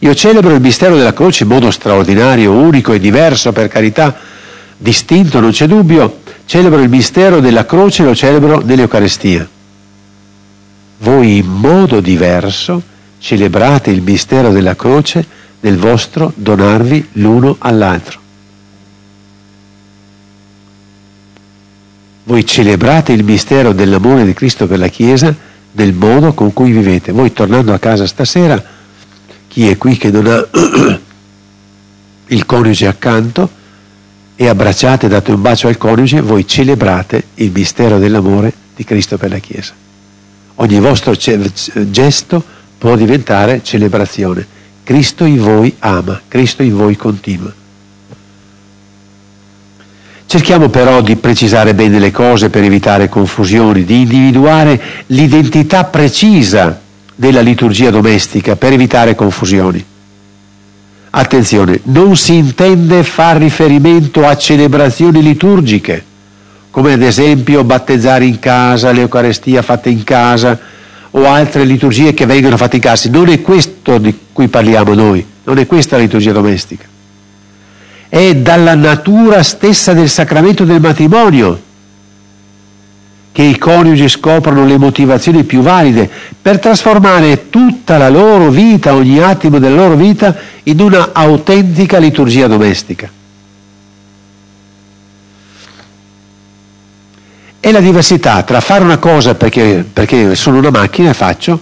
[0.00, 4.14] Io celebro il mistero della croce in modo straordinario, unico e diverso, per carità,
[4.76, 6.18] distinto, non c'è dubbio.
[6.44, 9.48] Celebro il mistero della croce, lo celebro nell'Eucarestia.
[11.04, 12.82] Voi in modo diverso
[13.18, 15.22] celebrate il mistero della croce
[15.60, 18.18] nel vostro donarvi l'uno all'altro.
[22.24, 25.36] Voi celebrate il mistero dell'amore di Cristo per la Chiesa
[25.72, 27.12] nel modo con cui vivete.
[27.12, 28.64] Voi tornando a casa stasera,
[29.46, 30.48] chi è qui che non ha
[32.28, 33.50] il coniuge accanto
[34.34, 39.28] e abbracciate, date un bacio al coniuge, voi celebrate il mistero dell'amore di Cristo per
[39.28, 39.83] la Chiesa.
[40.56, 42.44] Ogni vostro gesto
[42.78, 44.46] può diventare celebrazione.
[44.84, 47.52] Cristo in voi ama, Cristo in voi continua.
[50.26, 56.80] Cerchiamo però di precisare bene le cose per evitare confusioni, di individuare l'identità precisa
[57.14, 59.84] della liturgia domestica per evitare confusioni.
[61.10, 66.04] Attenzione, non si intende far riferimento a celebrazioni liturgiche,
[66.74, 70.58] come ad esempio battezzare in casa, l'Eucarestia fatta in casa
[71.12, 73.08] o altre liturgie che vengono fatte in casa.
[73.10, 76.84] Non è questo di cui parliamo noi, non è questa la liturgia domestica
[78.08, 81.60] è dalla natura stessa del sacramento del matrimonio
[83.30, 86.10] che i coniugi scoprono le motivazioni più valide
[86.42, 90.34] per trasformare tutta la loro vita, ogni attimo della loro vita,
[90.64, 93.22] in una autentica liturgia domestica.
[97.74, 101.60] La diversità tra fare una cosa perché, perché sono una macchina e faccio,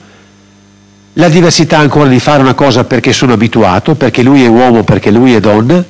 [1.14, 5.10] la diversità ancora di fare una cosa perché sono abituato, perché lui è uomo, perché
[5.10, 5.82] lui è donna,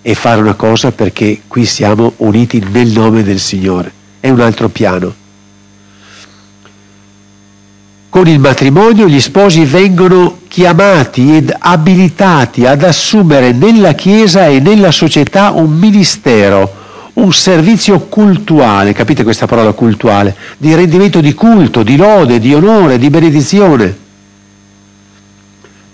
[0.00, 3.92] e fare una cosa perché qui siamo uniti nel nome del Signore.
[4.20, 5.12] È un altro piano.
[8.08, 14.92] Con il matrimonio gli sposi vengono chiamati ed abilitati ad assumere nella Chiesa e nella
[14.92, 16.77] società un ministero,
[17.20, 22.98] un servizio cultuale, capite questa parola cultuale, di rendimento di culto, di lode, di onore,
[22.98, 24.06] di benedizione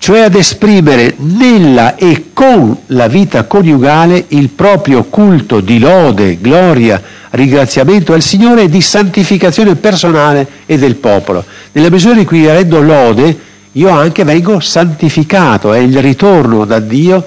[0.05, 7.01] cioè ad esprimere nella e con la vita coniugale il proprio culto di lode, gloria,
[7.31, 11.43] ringraziamento al Signore e di santificazione personale e del popolo.
[11.73, 13.39] Nella misura in cui rendo lode,
[13.73, 17.27] io anche vengo santificato, è il ritorno da Dio,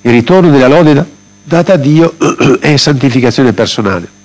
[0.00, 1.06] il ritorno della lode
[1.48, 2.14] data a Dio
[2.60, 4.16] è santificazione personale.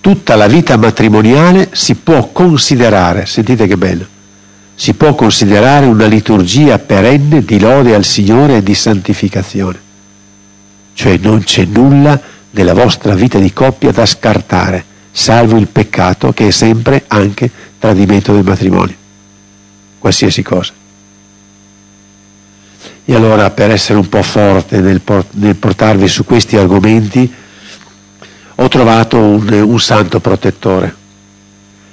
[0.00, 4.06] Tutta la vita matrimoniale si può considerare, sentite che bello,
[4.74, 9.78] si può considerare una liturgia perenne di lode al Signore e di santificazione.
[10.94, 16.48] Cioè non c'è nulla nella vostra vita di coppia da scartare, salvo il peccato che
[16.48, 18.96] è sempre anche tradimento del matrimonio.
[19.98, 20.72] Qualsiasi cosa.
[23.04, 27.32] E allora per essere un po' forte nel, port- nel portarvi su questi argomenti,
[28.54, 30.94] ho trovato un, un santo protettore.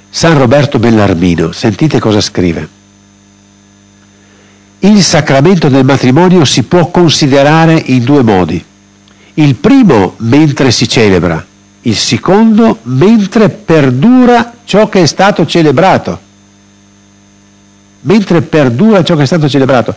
[0.08, 2.78] San Roberto Bellarmino, sentite cosa scrive.
[4.80, 8.64] Il sacramento del matrimonio si può considerare in due modi.
[9.34, 11.44] Il primo mentre si celebra,
[11.82, 16.18] il secondo mentre perdura ciò che è stato celebrato.
[18.02, 19.94] Mentre perdura ciò che è stato celebrato.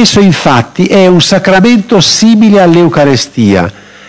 [0.00, 3.68] Esso infatti è un sacramento simile all'Eucarestia,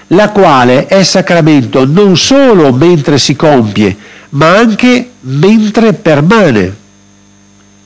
[0.10, 3.98] la quale è sacramento non solo mentre si compie,
[4.30, 6.76] ma anche mentre permane.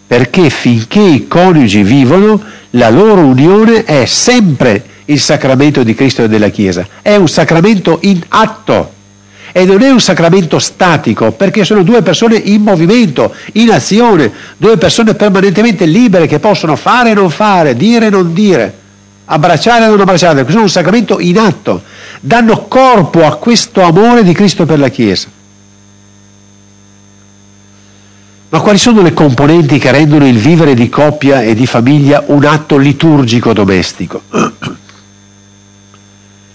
[0.05, 6.27] Perché finché i coniugi vivono, la loro unione è sempre il sacramento di Cristo e
[6.27, 8.92] della Chiesa, è un sacramento in atto
[9.53, 14.77] e non è un sacramento statico, perché sono due persone in movimento, in azione, due
[14.77, 18.73] persone permanentemente libere che possono fare e non fare, dire e non dire,
[19.25, 21.83] abbracciare e non abbracciare, sono un sacramento in atto,
[22.19, 25.27] danno corpo a questo amore di Cristo per la Chiesa.
[28.49, 32.43] Ma quali sono le componenti che rendono il vivere di coppia e di famiglia un
[32.43, 34.23] atto liturgico domestico?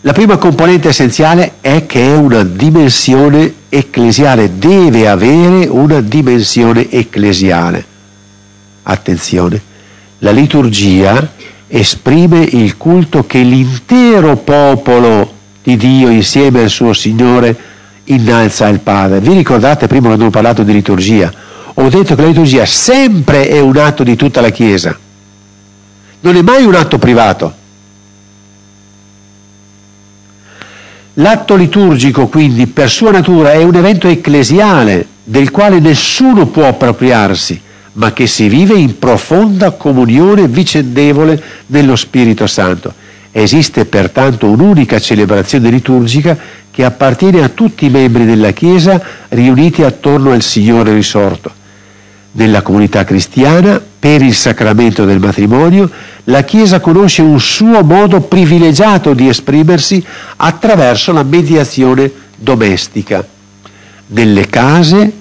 [0.02, 7.84] La prima componente essenziale è che è una dimensione ecclesiale, deve avere una dimensione ecclesiale.
[8.84, 9.60] Attenzione,
[10.18, 11.32] la liturgia
[11.66, 15.32] esprime il culto che l'intero popolo
[15.62, 17.56] di Dio insieme al suo Signore
[18.04, 19.20] innalza al Padre.
[19.20, 21.46] Vi ricordate prima quando ho parlato di liturgia?
[21.80, 24.98] ho detto che la liturgia sempre è un atto di tutta la Chiesa,
[26.20, 27.54] non è mai un atto privato.
[31.20, 37.60] L'atto liturgico quindi per sua natura è un evento ecclesiale del quale nessuno può appropriarsi,
[37.94, 42.94] ma che si vive in profonda comunione vicendevole nello Spirito Santo.
[43.32, 46.38] Esiste pertanto un'unica celebrazione liturgica
[46.70, 51.57] che appartiene a tutti i membri della Chiesa riuniti attorno al Signore risorto
[52.30, 55.90] della comunità cristiana, per il sacramento del matrimonio,
[56.24, 60.04] la Chiesa conosce un suo modo privilegiato di esprimersi
[60.36, 63.26] attraverso la mediazione domestica.
[64.08, 65.12] Nelle case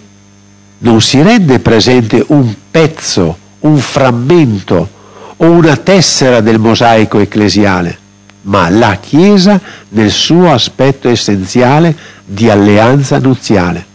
[0.79, 4.89] non si rende presente un pezzo, un frammento
[5.37, 7.97] o una tessera del mosaico ecclesiale,
[8.43, 13.85] ma la Chiesa nel suo aspetto essenziale di alleanza nuziale.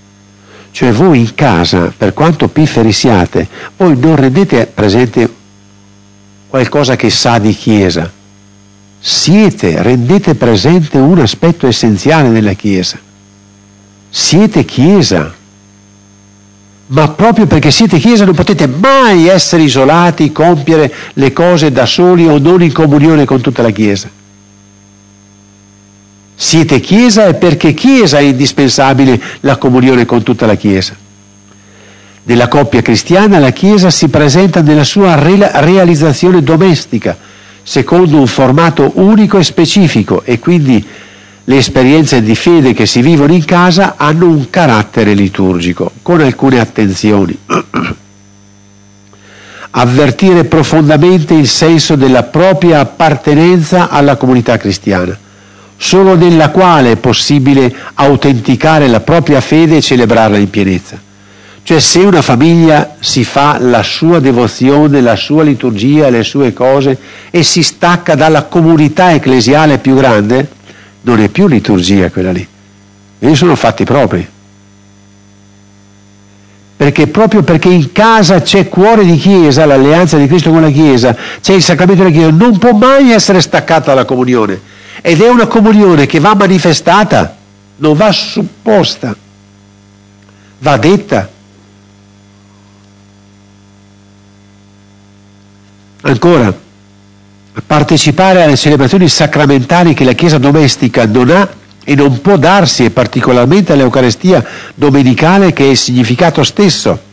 [0.72, 5.30] Cioè voi in casa, per quanto pifferi siate, voi non rendete presente
[6.48, 8.10] qualcosa che sa di Chiesa.
[8.98, 12.98] Siete, rendete presente un aspetto essenziale della Chiesa.
[14.08, 15.34] Siete Chiesa.
[16.86, 22.26] Ma proprio perché siete Chiesa non potete mai essere isolati, compiere le cose da soli
[22.26, 24.08] o non in comunione con tutta la Chiesa.
[26.44, 30.92] Siete Chiesa e perché Chiesa è indispensabile la comunione con tutta la Chiesa.
[32.24, 37.16] Nella coppia cristiana la Chiesa si presenta nella sua realizzazione domestica,
[37.62, 40.84] secondo un formato unico e specifico e quindi
[41.44, 46.58] le esperienze di fede che si vivono in casa hanno un carattere liturgico, con alcune
[46.58, 47.38] attenzioni.
[49.70, 55.16] Avvertire profondamente il senso della propria appartenenza alla comunità cristiana
[55.82, 60.96] solo nella quale è possibile autenticare la propria fede e celebrarla in pienezza.
[61.64, 66.96] Cioè se una famiglia si fa la sua devozione, la sua liturgia, le sue cose
[67.32, 70.48] e si stacca dalla comunità ecclesiale più grande,
[71.00, 72.46] non è più liturgia quella lì.
[73.18, 74.24] E sono fatti propri.
[76.76, 81.16] Perché proprio perché in casa c'è cuore di Chiesa, l'alleanza di Cristo con la Chiesa,
[81.40, 85.46] c'è il sacramento della Chiesa, non può mai essere staccata dalla comunione ed è una
[85.46, 87.36] comunione che va manifestata,
[87.76, 89.16] non va supposta,
[90.58, 91.30] va detta.
[96.02, 96.54] Ancora,
[97.66, 101.48] partecipare alle celebrazioni sacramentali che la Chiesa domestica non ha
[101.84, 107.10] e non può darsi, e particolarmente all'Eucarestia domenicale che è il significato stesso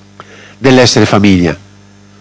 [0.57, 1.57] dell'essere famiglia,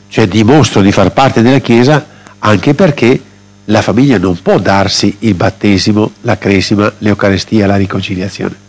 [0.08, 2.06] cioè dimostro di far parte della Chiesa
[2.38, 3.22] anche perché
[3.70, 8.66] la famiglia non può darsi il battesimo, la cresima, l'Eucarestia, la riconciliazione.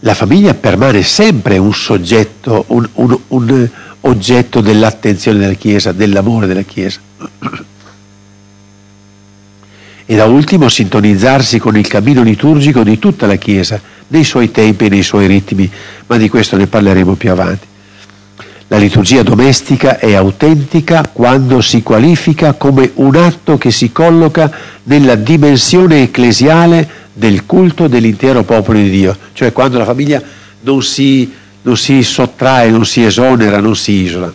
[0.00, 3.68] La famiglia permane sempre un soggetto, un, un, un
[4.02, 7.00] oggetto dell'attenzione della Chiesa, dell'amore della Chiesa.
[10.08, 14.84] E da ultimo sintonizzarsi con il cammino liturgico di tutta la Chiesa, nei suoi tempi
[14.84, 15.68] e nei suoi ritmi,
[16.06, 17.66] ma di questo ne parleremo più avanti.
[18.68, 24.50] La liturgia domestica è autentica quando si qualifica come un atto che si colloca
[24.84, 30.20] nella dimensione ecclesiale del culto dell'intero popolo di Dio, cioè quando la famiglia
[30.62, 34.34] non si, non si sottrae, non si esonera, non si isola.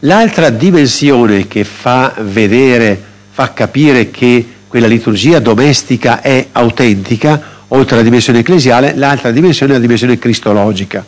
[0.00, 2.98] L'altra dimensione che fa vedere,
[3.30, 9.74] fa capire che quella liturgia domestica è autentica, oltre alla dimensione ecclesiale, l'altra dimensione è
[9.74, 11.04] la dimensione cristologica.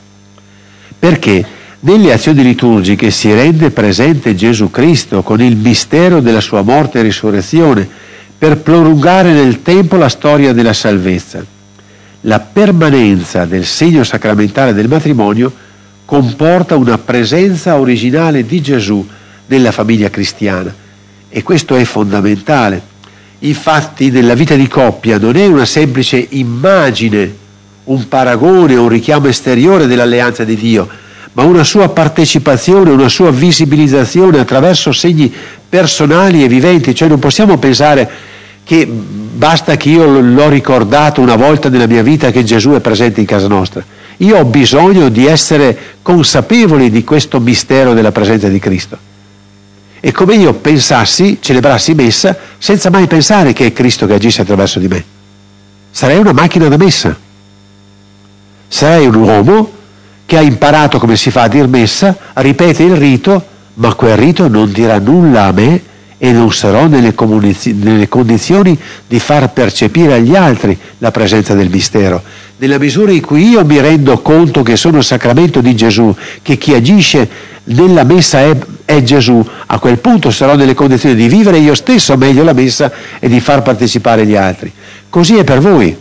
[0.99, 1.57] Perché?
[1.81, 7.03] Nelle azioni liturgiche si rende presente Gesù Cristo con il mistero della sua morte e
[7.03, 7.88] risurrezione
[8.37, 11.45] per prolungare nel tempo la storia della salvezza.
[12.23, 15.53] La permanenza del segno sacramentale del matrimonio
[16.05, 19.07] comporta una presenza originale di Gesù
[19.47, 20.75] nella famiglia cristiana
[21.29, 22.83] e questo è fondamentale.
[23.41, 27.33] Infatti nella vita di coppia non è una semplice immagine,
[27.85, 31.07] un paragone, un richiamo esteriore dell'alleanza di Dio,
[31.38, 35.33] ma una sua partecipazione, una sua visibilizzazione attraverso segni
[35.68, 38.11] personali e viventi, cioè non possiamo pensare
[38.64, 43.20] che basta che io l'ho ricordato una volta nella mia vita che Gesù è presente
[43.20, 43.85] in casa nostra.
[44.16, 48.98] Io ho bisogno di essere consapevoli di questo mistero della presenza di Cristo.
[50.01, 54.81] E come io pensassi, celebrassi messa, senza mai pensare che è Cristo che agisce attraverso
[54.81, 55.05] di me.
[55.92, 57.16] Sarei una macchina da messa.
[58.66, 59.77] Sarei un uomo
[60.29, 63.43] che ha imparato come si fa a dir messa, ripete il rito,
[63.77, 65.81] ma quel rito non dirà nulla a me
[66.19, 67.14] e non sarò nelle,
[67.73, 72.22] nelle, condizioni di far percepire agli altri la presenza del mistero.
[72.59, 76.59] Nella misura in cui io mi rendo conto che sono il sacramento di Gesù, che
[76.59, 77.26] chi agisce
[77.64, 78.55] nella messa è,
[78.85, 82.93] è Gesù, a quel punto sarò nelle condizioni di vivere io stesso meglio la messa
[83.18, 84.70] e di far partecipare gli altri.
[85.09, 85.97] Così è per voi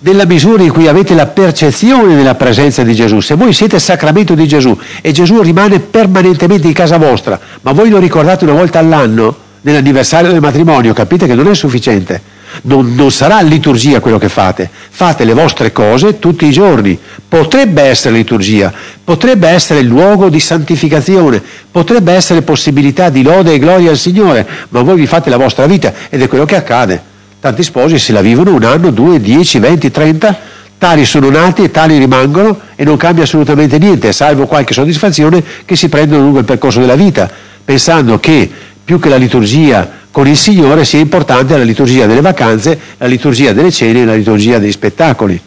[0.00, 3.20] nella misura in cui avete la percezione della presenza di Gesù.
[3.20, 7.90] Se voi siete sacramento di Gesù e Gesù rimane permanentemente in casa vostra, ma voi
[7.90, 12.38] lo ricordate una volta all'anno, nell'anniversario del matrimonio, capite che non è sufficiente.
[12.62, 16.98] Non, non, sarà liturgia quello che fate, fate le vostre cose tutti i giorni.
[17.28, 18.72] Potrebbe essere liturgia,
[19.04, 21.40] potrebbe essere luogo di santificazione,
[21.70, 25.66] potrebbe essere possibilità di lode e gloria al Signore, ma voi vi fate la vostra
[25.66, 27.09] vita ed è quello che accade.
[27.40, 30.38] Tanti sposi se la vivono un anno, due, dieci, venti, trenta,
[30.76, 35.74] tali sono nati e tali rimangono e non cambia assolutamente niente, salvo qualche soddisfazione che
[35.74, 37.30] si prendono lungo il percorso della vita,
[37.64, 38.48] pensando che
[38.84, 43.52] più che la liturgia con il Signore sia importante la liturgia delle vacanze, la liturgia
[43.52, 45.40] delle cene e la liturgia dei spettacoli.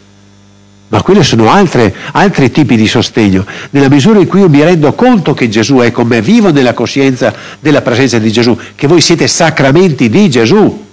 [0.88, 3.44] Ma quelle sono altre, altri tipi di sostegno.
[3.70, 6.72] Nella misura in cui io mi rendo conto che Gesù è con me, vivo nella
[6.72, 10.83] coscienza della presenza di Gesù, che voi siete sacramenti di Gesù.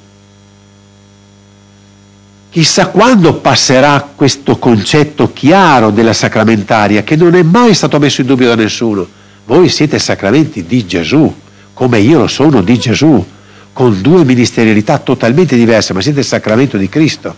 [2.51, 8.27] Chissà quando passerà questo concetto chiaro della sacramentaria, che non è mai stato messo in
[8.27, 9.07] dubbio da nessuno.
[9.45, 11.33] Voi siete sacramenti di Gesù,
[11.73, 13.25] come io lo sono di Gesù,
[13.71, 17.33] con due ministerialità totalmente diverse, ma siete il sacramento di Cristo.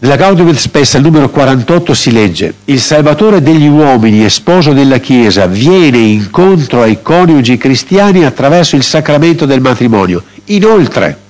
[0.00, 4.74] Nella Gaudium et Spes al numero 48 si legge Il Salvatore degli uomini e sposo
[4.74, 10.22] della Chiesa viene incontro ai coniugi cristiani attraverso il sacramento del matrimonio.
[10.46, 11.22] Inoltre,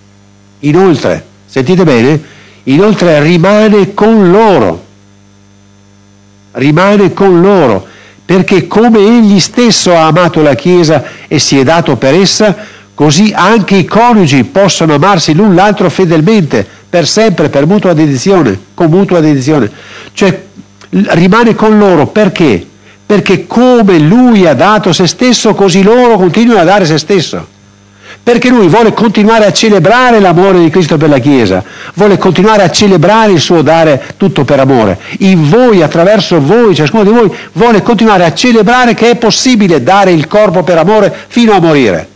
[0.69, 2.21] inoltre, sentite bene,
[2.65, 4.85] inoltre rimane con loro,
[6.53, 7.87] rimane con loro,
[8.25, 12.57] perché come egli stesso ha amato la Chiesa e si è dato per essa,
[12.95, 18.89] così anche i coniugi possono amarsi l'un l'altro fedelmente per sempre, per mutua dedizione, con
[18.89, 19.71] mutua dedizione.
[20.12, 20.43] Cioè
[20.91, 22.65] rimane con loro perché?
[23.05, 27.53] Perché come lui ha dato se stesso, così loro continuano a dare se stesso.
[28.25, 31.62] Perché lui vuole continuare a celebrare l'amore di Cristo per la Chiesa,
[31.93, 34.99] vuole continuare a celebrare il suo dare tutto per amore.
[35.18, 40.11] In voi, attraverso voi, ciascuno di voi, vuole continuare a celebrare che è possibile dare
[40.11, 42.09] il corpo per amore fino a morire.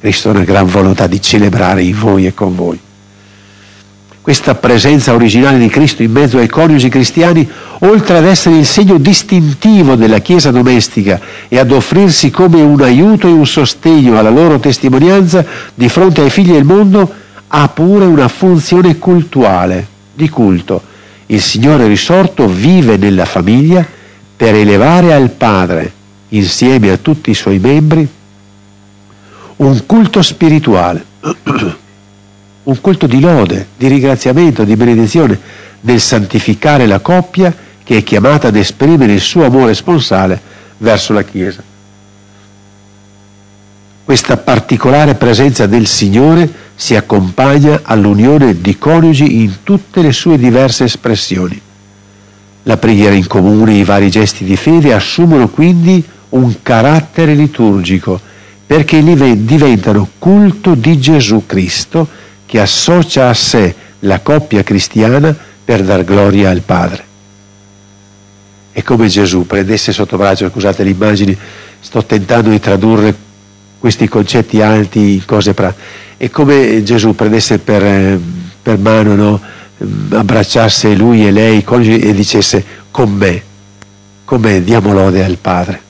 [0.00, 2.81] Cristo ha una gran volontà di celebrare in voi e con voi.
[4.22, 7.48] Questa presenza originale di Cristo in mezzo ai coniugi cristiani,
[7.80, 13.26] oltre ad essere il segno distintivo della Chiesa domestica e ad offrirsi come un aiuto
[13.26, 15.44] e un sostegno alla loro testimonianza
[15.74, 17.12] di fronte ai figli del mondo,
[17.48, 20.80] ha pure una funzione cultuale, di culto.
[21.26, 23.84] Il Signore risorto vive nella famiglia
[24.36, 25.92] per elevare al Padre,
[26.28, 28.08] insieme a tutti i suoi membri,
[29.56, 31.04] un culto spirituale,
[32.64, 35.38] un culto di lode, di ringraziamento, di benedizione,
[35.80, 40.40] nel santificare la coppia che è chiamata ad esprimere il suo amore sponsale
[40.78, 41.62] verso la Chiesa.
[44.04, 50.84] Questa particolare presenza del Signore si accompagna all'unione di coniugi in tutte le sue diverse
[50.84, 51.60] espressioni.
[52.64, 58.20] La preghiera in comune i vari gesti di fede assumono quindi un carattere liturgico
[58.64, 62.08] perché diventano culto di Gesù Cristo
[62.52, 65.34] che associa a sé la coppia cristiana
[65.64, 67.02] per dar gloria al Padre.
[68.72, 71.34] È come Gesù prendesse sotto braccio, scusate le immagini,
[71.80, 73.16] sto tentando di tradurre
[73.78, 75.82] questi concetti alti in cose pratiche.
[76.18, 78.20] È come Gesù prendesse per,
[78.60, 79.40] per mano, no?
[80.10, 83.42] abbracciasse lui e lei e dicesse con me,
[84.26, 85.80] con me diamo lode al Padre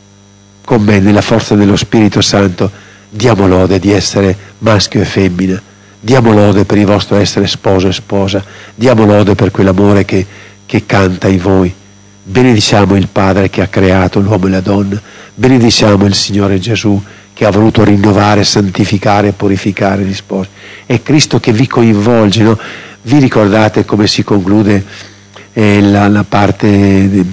[0.64, 2.70] con me nella forza dello Spirito Santo,
[3.10, 5.60] diamo lode di essere maschio e femmina,
[6.04, 8.44] diamo lode per il vostro essere sposo e sposa,
[8.74, 10.26] diamo lode per quell'amore che,
[10.66, 11.72] che canta in voi.
[12.24, 15.00] Benediciamo il Padre che ha creato l'uomo e la donna,
[15.34, 17.00] benediciamo il Signore Gesù
[17.32, 20.48] che ha voluto rinnovare, santificare e purificare gli sposi.
[20.84, 22.58] È Cristo che vi coinvolge, no?
[23.02, 24.84] Vi ricordate come si conclude
[25.52, 26.68] eh, la, la, parte
[27.08, 27.24] de,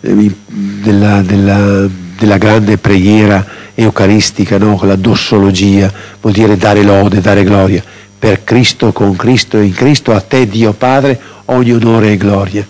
[0.00, 4.78] de, della, della della grande preghiera eucaristica, no?
[4.82, 7.82] la dossologia, vuol dire dare lode, dare gloria.
[8.18, 12.66] Per Cristo, con Cristo e in Cristo, a te Dio Padre, ogni onore e gloria.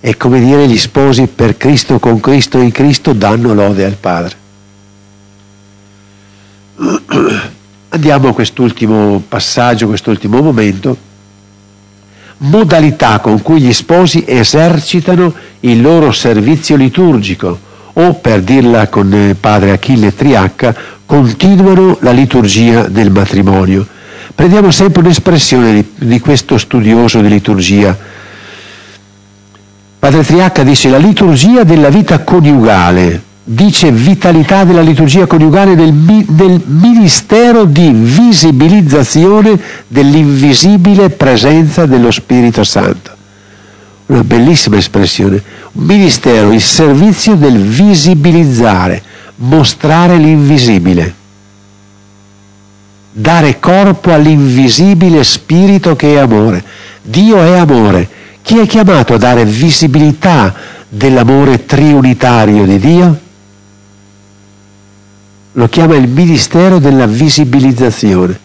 [0.00, 3.96] È come dire gli sposi per Cristo, con Cristo e in Cristo danno lode al
[3.96, 4.36] Padre.
[7.90, 10.96] Andiamo a quest'ultimo passaggio, quest'ultimo momento.
[12.38, 19.34] Modalità con cui gli sposi esercitano il loro servizio liturgico o per dirla con eh,
[19.34, 23.86] padre Achille Triacca, continuano la liturgia del matrimonio.
[24.40, 27.94] Prendiamo sempre un'espressione di, di questo studioso di liturgia.
[29.98, 36.62] Padre Triacca dice la liturgia della vita coniugale, dice vitalità della liturgia coniugale nel, nel
[36.64, 43.10] ministero di visibilizzazione dell'invisibile presenza dello Spirito Santo.
[44.06, 49.02] Una bellissima espressione ministero, il servizio del visibilizzare,
[49.34, 51.14] mostrare l'invisibile,
[53.12, 56.62] dare corpo all'invisibile spirito che è amore.
[57.02, 58.08] Dio è amore.
[58.42, 60.54] Chi è chiamato a dare visibilità
[60.88, 63.20] dell'amore triunitario di Dio?
[65.52, 68.38] lo chiama il ministero della visibilizzazione,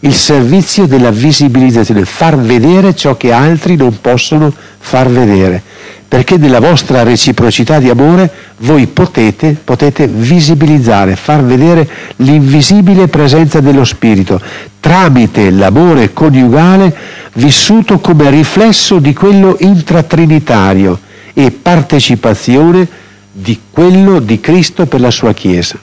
[0.00, 5.62] il servizio della visibilizzazione, far vedere ciò che altri non possono far vedere,
[6.08, 11.86] perché nella vostra reciprocità di amore voi potete, potete visibilizzare, far vedere
[12.16, 14.40] l'invisibile presenza dello Spirito
[14.80, 16.96] tramite l'amore coniugale
[17.34, 20.98] vissuto come riflesso di quello intratrinitario
[21.34, 22.88] e partecipazione
[23.30, 25.78] di quello di Cristo per la sua Chiesa.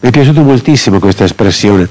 [0.00, 1.88] Mi è piaciuta moltissimo questa espressione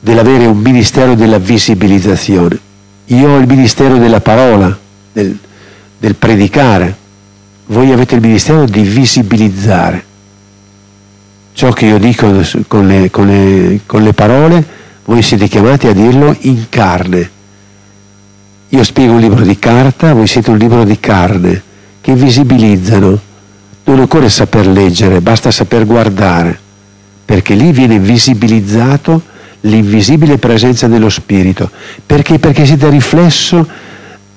[0.00, 2.58] dell'avere un ministero della visibilizzazione.
[3.06, 4.76] Io ho il ministero della parola,
[5.12, 5.38] del,
[6.00, 6.96] del predicare.
[7.66, 10.04] Voi avete il ministero di visibilizzare.
[11.52, 14.66] Ciò che io dico con le, con le, con le parole,
[15.04, 17.30] voi siete chiamati a dirlo in carne.
[18.70, 21.62] Io spiego un libro di carta, voi siete un libro di carne,
[22.00, 23.20] che visibilizzano.
[23.84, 26.68] Non occorre saper leggere, basta saper guardare
[27.30, 29.22] perché lì viene visibilizzato
[29.60, 31.70] l'invisibile presenza dello Spirito.
[32.04, 32.40] Perché?
[32.40, 33.64] Perché siete riflesso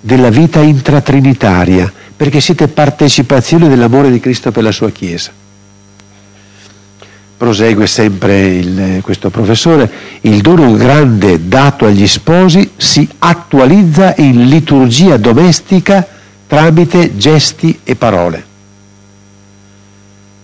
[0.06, 5.32] della vita intratrinitaria, perché siete partecipazione dell'amore di Cristo per la sua Chiesa.
[7.38, 9.90] Prosegue sempre il, questo professore,
[10.22, 16.06] il dono grande dato agli sposi si attualizza in liturgia domestica
[16.46, 18.52] tramite gesti e parole.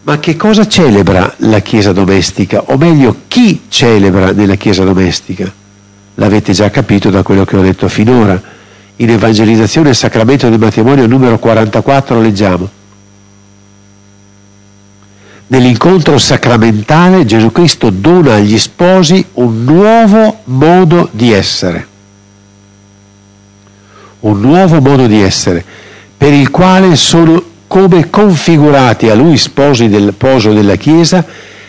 [0.03, 2.64] Ma che cosa celebra la Chiesa domestica?
[2.68, 5.51] O meglio, chi celebra nella Chiesa domestica?
[6.16, 8.57] L'avete già capito da quello che ho detto finora.
[9.02, 12.70] In Evangelizzazione e Sacramento del Matrimonio numero 44 leggiamo.
[15.47, 21.88] Nell'incontro sacramentale Gesù Cristo dona agli sposi un nuovo modo di essere.
[24.20, 25.64] Un nuovo modo di essere,
[26.18, 31.26] per il quale sono come configurati a lui sposi del poso della Chiesa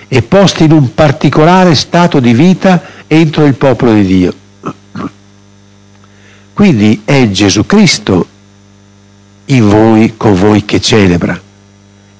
[0.08, 4.34] e posti in un particolare stato di vita entro il popolo di Dio.
[6.60, 8.26] Quindi è Gesù Cristo
[9.46, 11.40] in voi, con voi che celebra.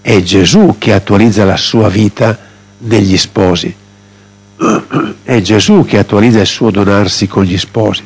[0.00, 2.38] È Gesù che attualizza la sua vita
[2.78, 3.76] degli sposi.
[5.22, 8.02] È Gesù che attualizza il suo donarsi con gli sposi.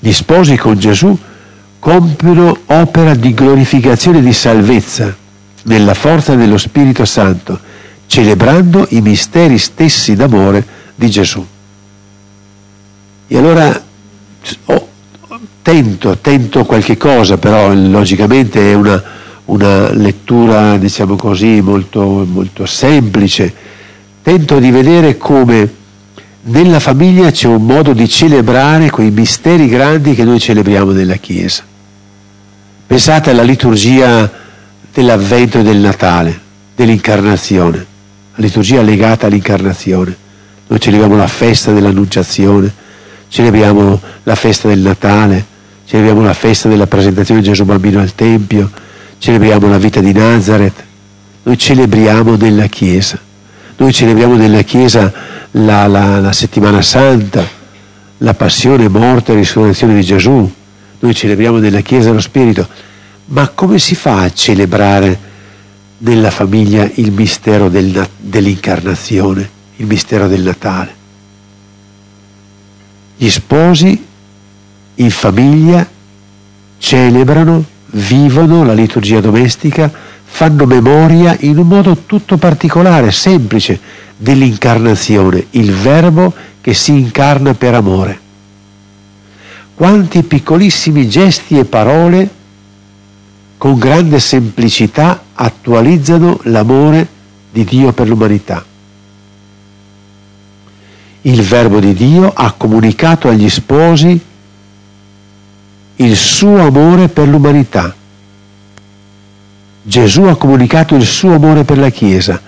[0.00, 1.18] Gli sposi con Gesù
[1.78, 5.16] compiono opera di glorificazione e di salvezza
[5.62, 7.58] nella forza dello Spirito Santo,
[8.06, 11.42] celebrando i misteri stessi d'amore di Gesù.
[13.28, 13.84] E allora
[14.66, 14.88] oh,
[15.62, 19.02] tento, tento qualche cosa, però logicamente è una,
[19.46, 23.52] una lettura, diciamo così, molto, molto semplice.
[24.22, 25.68] Tento di vedere come
[26.48, 31.64] nella famiglia c'è un modo di celebrare quei misteri grandi che noi celebriamo nella Chiesa.
[32.86, 34.30] Pensate alla liturgia
[34.92, 36.40] dell'avvento e del Natale,
[36.76, 40.16] dell'incarnazione, la liturgia legata all'incarnazione.
[40.68, 42.72] Noi celebriamo la festa dell'annunciazione,
[43.28, 45.44] celebriamo la festa del Natale,
[45.84, 48.70] celebriamo la festa della presentazione di Gesù bambino al Tempio,
[49.18, 50.84] celebriamo la vita di Nazareth,
[51.42, 53.18] noi celebriamo nella Chiesa,
[53.76, 55.12] noi celebriamo nella Chiesa
[55.52, 57.44] la, la, la settimana santa,
[58.18, 60.50] la passione, morte e risurrezione di Gesù,
[60.98, 62.66] noi celebriamo nella Chiesa lo Spirito,
[63.26, 65.18] ma come si fa a celebrare
[65.98, 70.94] nella famiglia il mistero del, dell'incarnazione, il mistero del Natale?
[73.16, 74.04] Gli sposi
[74.94, 75.88] in famiglia
[76.78, 79.90] celebrano, vivono la liturgia domestica,
[80.24, 83.78] fanno memoria in un modo tutto particolare, semplice,
[84.16, 88.24] dell'incarnazione, il verbo che si incarna per amore
[89.76, 92.30] quanti piccolissimi gesti e parole
[93.58, 97.06] con grande semplicità attualizzano l'amore
[97.52, 98.64] di Dio per l'umanità.
[101.26, 104.20] Il Verbo di Dio ha comunicato agli sposi
[105.96, 107.92] il suo amore per l'umanità.
[109.82, 112.40] Gesù ha comunicato il suo amore per la Chiesa.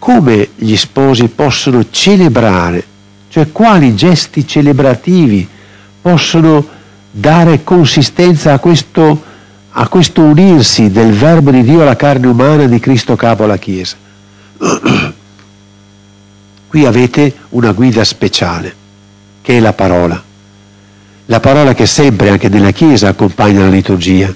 [0.00, 2.84] Come gli sposi possono celebrare,
[3.28, 5.48] cioè quali gesti celebrativi
[6.02, 6.66] possono
[7.12, 9.22] dare consistenza a questo,
[9.70, 13.96] a questo unirsi del verbo di Dio alla carne umana di Cristo capo alla Chiesa.
[16.68, 18.74] Qui avete una guida speciale,
[19.40, 20.22] che è la parola.
[21.26, 24.32] La parola che sempre, anche nella Chiesa, accompagna la liturgia.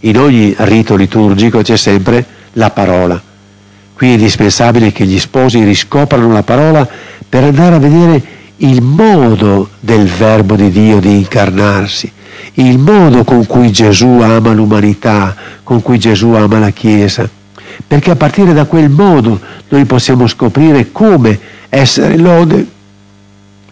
[0.00, 3.20] In ogni rito liturgico c'è sempre la parola.
[3.94, 6.86] Qui è indispensabile che gli sposi riscoprano la parola
[7.26, 8.22] per andare a vedere
[8.58, 12.12] il modo del Verbo di Dio di incarnarsi,
[12.54, 17.28] il modo con cui Gesù ama l'umanità, con cui Gesù ama la Chiesa,
[17.86, 22.66] perché a partire da quel modo noi possiamo scoprire come essere lode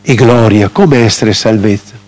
[0.03, 2.01] e gloria, come essere salvezza.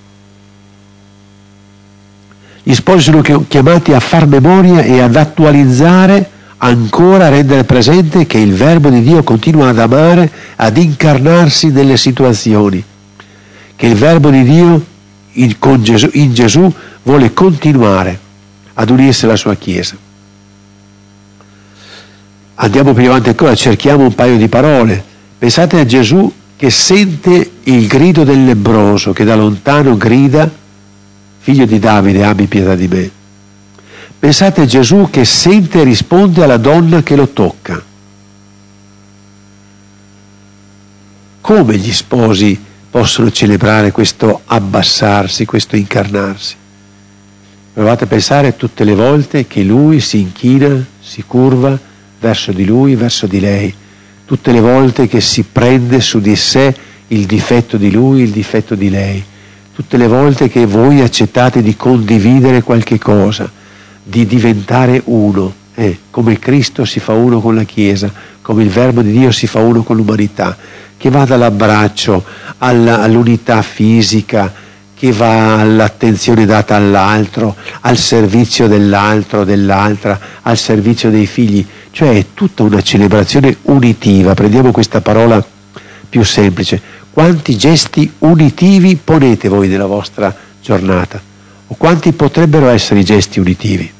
[2.62, 8.38] Gli sposi sono chiamati a far memoria e ad attualizzare ancora a rendere presente che
[8.38, 12.82] il Verbo di Dio continua ad amare, ad incarnarsi nelle situazioni,
[13.76, 14.84] che il Verbo di Dio
[15.32, 16.72] in, Gesù, in Gesù
[17.02, 18.18] vuole continuare
[18.74, 19.96] ad unirsi alla sua Chiesa.
[22.56, 25.02] Andiamo più avanti ancora, cerchiamo un paio di parole.
[25.38, 30.48] Pensate a Gesù che sente il grido del lebroso che da lontano grida,
[31.38, 33.10] figlio di Davide, abbi pietà di me.
[34.18, 37.82] Pensate a Gesù che sente e risponde alla donna che lo tocca.
[41.40, 46.54] Come gli sposi possono celebrare questo abbassarsi, questo incarnarsi?
[47.74, 51.92] Provate a pensare tutte le volte che lui si inchina, si curva
[52.24, 53.74] verso di lui, verso di lei,
[54.24, 56.74] tutte le volte che si prende su di sé
[57.08, 59.22] il difetto di lui, il difetto di lei,
[59.74, 63.50] tutte le volte che voi accettate di condividere qualche cosa
[64.02, 68.10] di diventare uno, eh, come Cristo si fa uno con la Chiesa,
[68.40, 70.56] come il Verbo di Dio si fa uno con l'umanità,
[70.96, 72.24] che va dall'abbraccio
[72.56, 74.50] alla, all'unità fisica,
[74.94, 82.26] che va all'attenzione data all'altro, al servizio dell'altro, dell'altra, al servizio dei figli, cioè è
[82.34, 85.46] tutta una celebrazione unitiva, prendiamo questa parola
[86.08, 86.82] più semplice,
[87.12, 91.22] quanti gesti unitivi ponete voi nella vostra giornata?
[91.68, 93.92] O quanti potrebbero essere i gesti unitivi?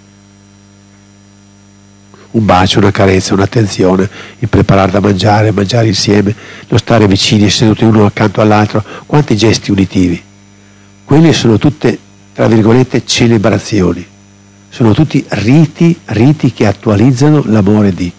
[2.33, 6.35] Un bacio, una carezza, un'attenzione, il preparare da mangiare, mangiare insieme,
[6.67, 10.21] lo stare vicini, seduti uno accanto all'altro, quanti gesti unitivi.
[11.05, 11.97] Quelle sono tutte,
[12.33, 14.05] tra virgolette, celebrazioni.
[14.75, 18.13] Sono tutti riti, riti che attualizzano l'amore di.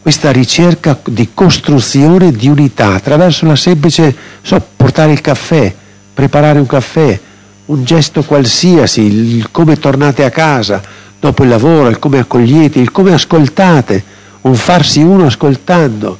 [0.00, 5.74] Questa ricerca di costruzione di unità attraverso la semplice, so, portare il caffè,
[6.14, 7.20] preparare un caffè,
[7.66, 10.80] un gesto qualsiasi, il come tornate a casa
[11.20, 14.02] dopo il lavoro, il come accogliete, il come ascoltate,
[14.40, 16.18] un farsi uno ascoltando,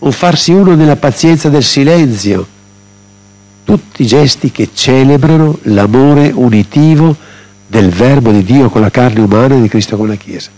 [0.00, 2.46] un farsi uno nella pazienza del silenzio,
[3.68, 7.14] tutti gesti che celebrano l'amore unitivo
[7.66, 10.48] del Verbo di Dio con la carne umana e di Cristo con la Chiesa.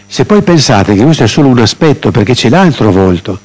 [0.08, 3.40] Se poi pensate che questo è solo un aspetto perché c'è l'altro volto,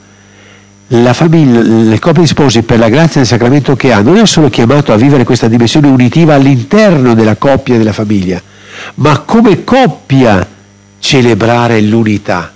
[0.87, 4.25] la famiglia, le coppie di sposi per la grazia del sacramento che ha, non è
[4.25, 8.41] solo chiamato a vivere questa dimensione unitiva all'interno della coppia e della famiglia,
[8.95, 10.49] ma come coppia
[10.99, 12.54] celebrare l'unità.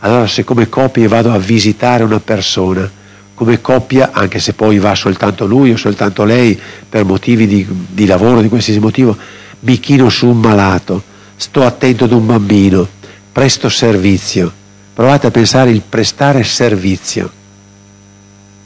[0.00, 2.90] Allora se come coppia vado a visitare una persona,
[3.34, 8.06] come coppia, anche se poi va soltanto lui o soltanto lei per motivi di, di
[8.06, 9.16] lavoro, di qualsiasi motivo,
[9.60, 11.02] mi chino su un malato,
[11.36, 12.86] sto attento ad un bambino,
[13.32, 14.58] presto servizio
[15.00, 17.30] Provate a pensare il prestare servizio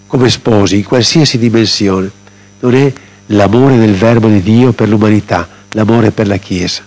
[0.08, 2.10] come sposi in qualsiasi dimensione.
[2.58, 2.92] Non è
[3.26, 6.82] l'amore del Verbo di Dio per l'umanità, l'amore per la Chiesa.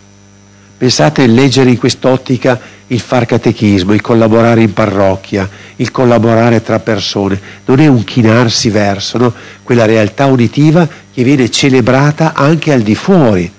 [0.78, 6.80] Pensate a leggere in quest'ottica il far catechismo, il collaborare in parrocchia, il collaborare tra
[6.80, 7.40] persone.
[7.66, 9.34] Non è un chinarsi verso no?
[9.64, 13.52] quella realtà unitiva che viene celebrata anche al di fuori,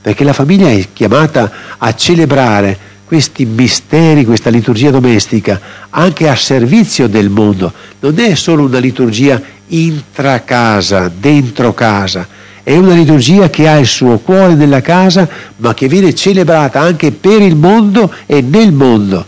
[0.00, 5.60] perché la famiglia è chiamata a celebrare questi misteri, questa liturgia domestica,
[5.90, 7.72] anche a servizio del mondo.
[8.00, 12.26] Non è solo una liturgia intra casa, dentro casa,
[12.66, 17.12] è una liturgia che ha il suo cuore nella casa, ma che viene celebrata anche
[17.12, 19.24] per il mondo e nel mondo.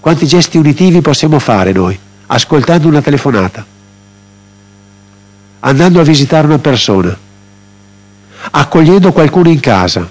[0.00, 1.98] Quanti gesti unitivi possiamo fare noi?
[2.28, 3.66] Ascoltando una telefonata,
[5.60, 7.14] andando a visitare una persona,
[8.52, 10.08] accogliendo qualcuno in casa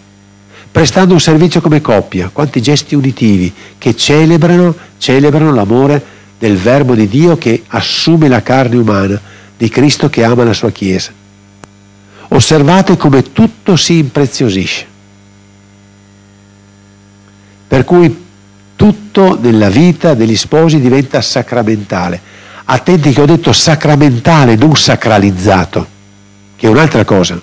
[0.69, 6.05] prestando un servizio come coppia, quanti gesti uditivi che celebrano, celebrano l'amore
[6.37, 9.19] del Verbo di Dio che assume la carne umana,
[9.57, 11.19] di Cristo che ama la sua Chiesa.
[12.33, 14.85] Osservate come tutto si impreziosisce.
[17.67, 18.25] Per cui
[18.75, 22.19] tutto nella vita degli sposi diventa sacramentale.
[22.65, 25.85] Attenti che ho detto sacramentale, non sacralizzato,
[26.55, 27.39] che è un'altra cosa.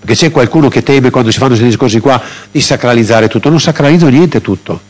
[0.00, 3.50] Perché c'è qualcuno che teme quando si fanno questi discorsi qua di sacralizzare tutto.
[3.50, 4.80] Non sacralizzo niente tutto,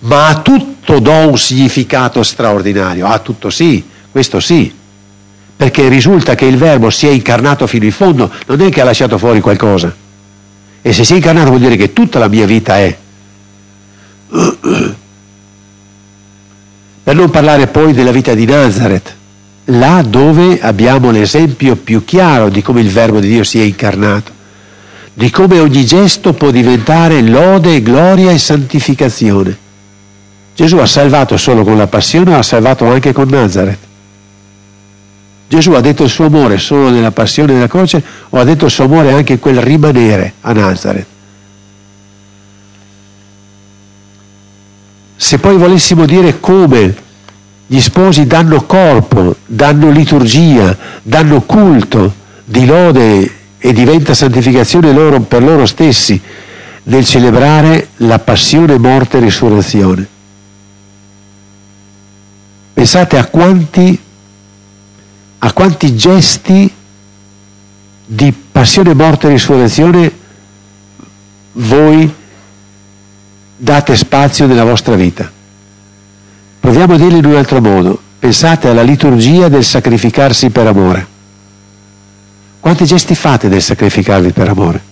[0.00, 3.06] ma a tutto do un significato straordinario.
[3.06, 4.78] A tutto sì, questo sì.
[5.60, 8.84] Perché risulta che il verbo si è incarnato fino in fondo, non è che ha
[8.84, 9.94] lasciato fuori qualcosa.
[10.80, 12.96] E se si è incarnato vuol dire che tutta la mia vita è.
[17.02, 19.14] Per non parlare poi della vita di Nazareth,
[19.66, 24.38] là dove abbiamo l'esempio più chiaro di come il verbo di Dio si è incarnato
[25.12, 29.54] di come ogni gesto può diventare lode, gloria e santificazione.
[30.54, 33.89] Gesù ha salvato solo con la passione, ha salvato anche con Nazareth.
[35.50, 38.70] Gesù ha detto il suo amore solo nella passione della croce o ha detto il
[38.70, 41.06] suo amore anche quel rimanere a Nazareth?
[45.16, 46.94] Se poi volessimo dire come
[47.66, 55.42] gli sposi danno corpo, danno liturgia, danno culto di lode e diventa santificazione loro, per
[55.42, 56.20] loro stessi
[56.84, 60.06] nel celebrare la passione, morte e risurrezione.
[62.72, 64.00] Pensate a quanti
[65.42, 66.70] a quanti gesti
[68.06, 70.12] di passione, morte e risurrezione
[71.52, 72.14] voi
[73.56, 75.30] date spazio nella vostra vita.
[76.60, 78.00] Proviamo a dirlo in un altro modo.
[78.18, 81.06] Pensate alla liturgia del sacrificarsi per amore.
[82.60, 84.82] Quanti gesti fate del sacrificarvi per amore?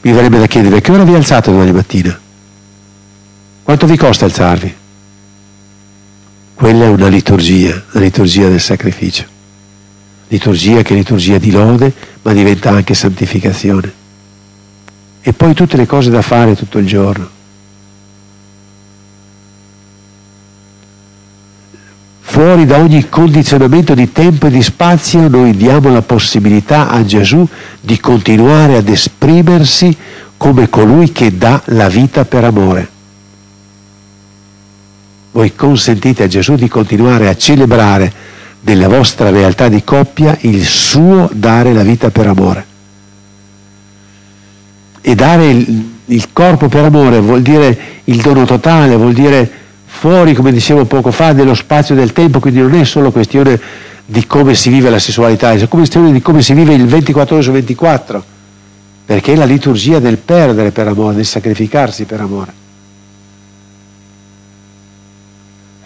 [0.00, 2.18] Mi verrebbe da chiedere che ora vi alzate domani mattina?
[3.62, 4.74] Quanto vi costa alzarvi?
[6.54, 9.38] Quella è una liturgia, la liturgia del sacrificio
[10.30, 13.92] liturgia che è liturgia di lode, ma diventa anche santificazione.
[15.20, 17.38] E poi tutte le cose da fare tutto il giorno.
[22.20, 27.46] Fuori da ogni condizionamento di tempo e di spazio noi diamo la possibilità a Gesù
[27.80, 29.94] di continuare ad esprimersi
[30.36, 32.88] come colui che dà la vita per amore.
[35.32, 38.29] Voi consentite a Gesù di continuare a celebrare
[38.60, 42.66] della vostra realtà di coppia il suo dare la vita per amore.
[45.00, 49.50] E dare il, il corpo per amore vuol dire il dono totale, vuol dire
[49.86, 53.58] fuori, come dicevo poco fa, dello spazio e del tempo, quindi non è solo questione
[54.04, 57.44] di come si vive la sessualità, è questione di come si vive il 24 ore
[57.44, 58.24] su 24,
[59.06, 62.52] perché è la liturgia del perdere per amore, del sacrificarsi per amore.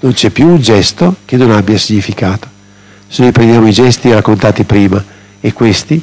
[0.01, 2.54] Non c'è più un gesto che non abbia significato
[3.09, 5.03] se noi prendiamo i gesti raccontati prima
[5.41, 6.03] e questi,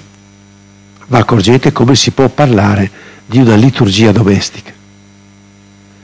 [1.08, 2.90] vi accorgete come si può parlare
[3.26, 4.72] di una liturgia domestica,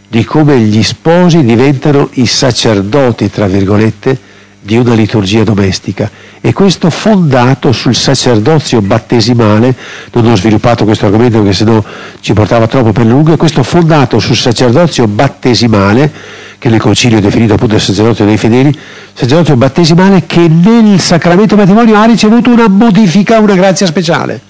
[0.08, 4.20] di come gli sposi diventano i sacerdoti, tra virgolette,
[4.68, 6.12] di una liturgia domestica
[6.42, 9.74] e questo fondato sul sacerdozio battesimale,
[10.12, 11.82] non ho sviluppato questo argomento perché sennò
[12.20, 16.12] ci portava troppo per lungo, questo fondato sul sacerdozio battesimale
[16.58, 18.78] che nel concilio è definito appunto il sacerdozio dei fedeli,
[19.14, 24.42] sacerdozio battesimale che nel sacramento matrimonio ha ricevuto una modifica, una grazia speciale,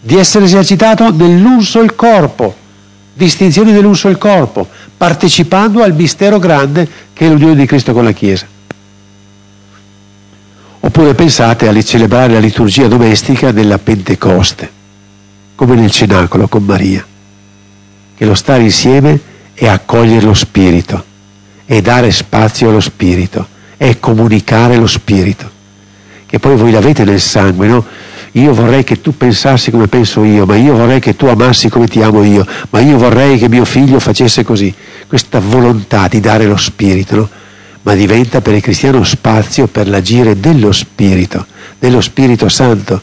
[0.00, 2.56] di essere esercitato nell'uso il corpo,
[3.12, 4.66] distinzione dell'uso il corpo,
[4.96, 8.56] partecipando al mistero grande che è l'unione di Cristo con la Chiesa.
[10.80, 14.70] Oppure pensate a celebrare la liturgia domestica della Pentecoste,
[15.54, 17.04] come nel cenacolo con Maria,
[18.16, 19.20] che lo stare insieme
[19.54, 21.08] è accogliere lo Spirito
[21.68, 25.50] è dare spazio allo Spirito, è comunicare lo Spirito,
[26.24, 27.84] che poi voi l'avete nel sangue, no?
[28.32, 31.86] Io vorrei che tu pensassi come penso io, ma io vorrei che tu amassi come
[31.86, 34.72] ti amo io, ma io vorrei che mio figlio facesse così.
[35.06, 37.28] Questa volontà di dare lo Spirito, no?
[37.82, 41.46] Ma diventa per il cristiano spazio per l'agire dello Spirito,
[41.78, 43.00] dello Spirito Santo,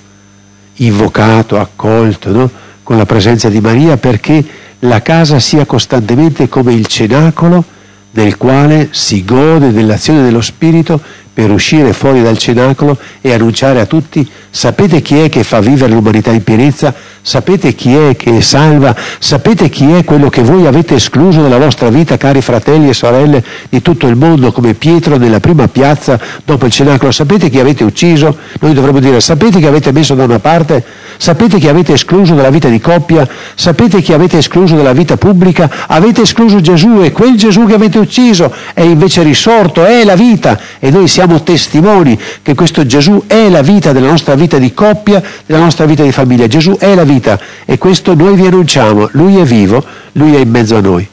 [0.76, 2.52] invocato, accolto, no?
[2.84, 4.44] con la presenza di Maria, perché
[4.80, 7.64] la casa sia costantemente come il cenacolo
[8.12, 11.02] nel quale si gode dell'azione dello Spirito
[11.36, 15.92] per uscire fuori dal cenacolo e annunciare a tutti, sapete chi è che fa vivere
[15.92, 16.94] l'umanità in pienezza?
[17.22, 18.96] Sapete chi è che salva?
[19.20, 23.44] Sapete chi è quello che voi avete escluso dalla vostra vita, cari fratelli e sorelle
[23.68, 27.12] di tutto il mondo, come Pietro nella prima piazza dopo il cenacolo?
[27.12, 28.38] Sapete chi avete ucciso?
[28.62, 30.84] Noi dovremmo dire, sapete chi avete messo da una parte?
[31.18, 33.28] Sapete chi avete escluso dalla vita di coppia?
[33.56, 35.70] Sapete chi avete escluso dalla vita pubblica?
[35.88, 40.60] Avete escluso Gesù e quel Gesù che avete ucciso è invece risorto, è la vita
[40.80, 45.22] e noi siamo testimoni che questo Gesù è la vita della nostra vita di coppia,
[45.44, 46.46] della nostra vita di famiglia.
[46.46, 50.50] Gesù è la vita e questo noi vi annunciamo, Lui è vivo, Lui è in
[50.50, 51.10] mezzo a noi.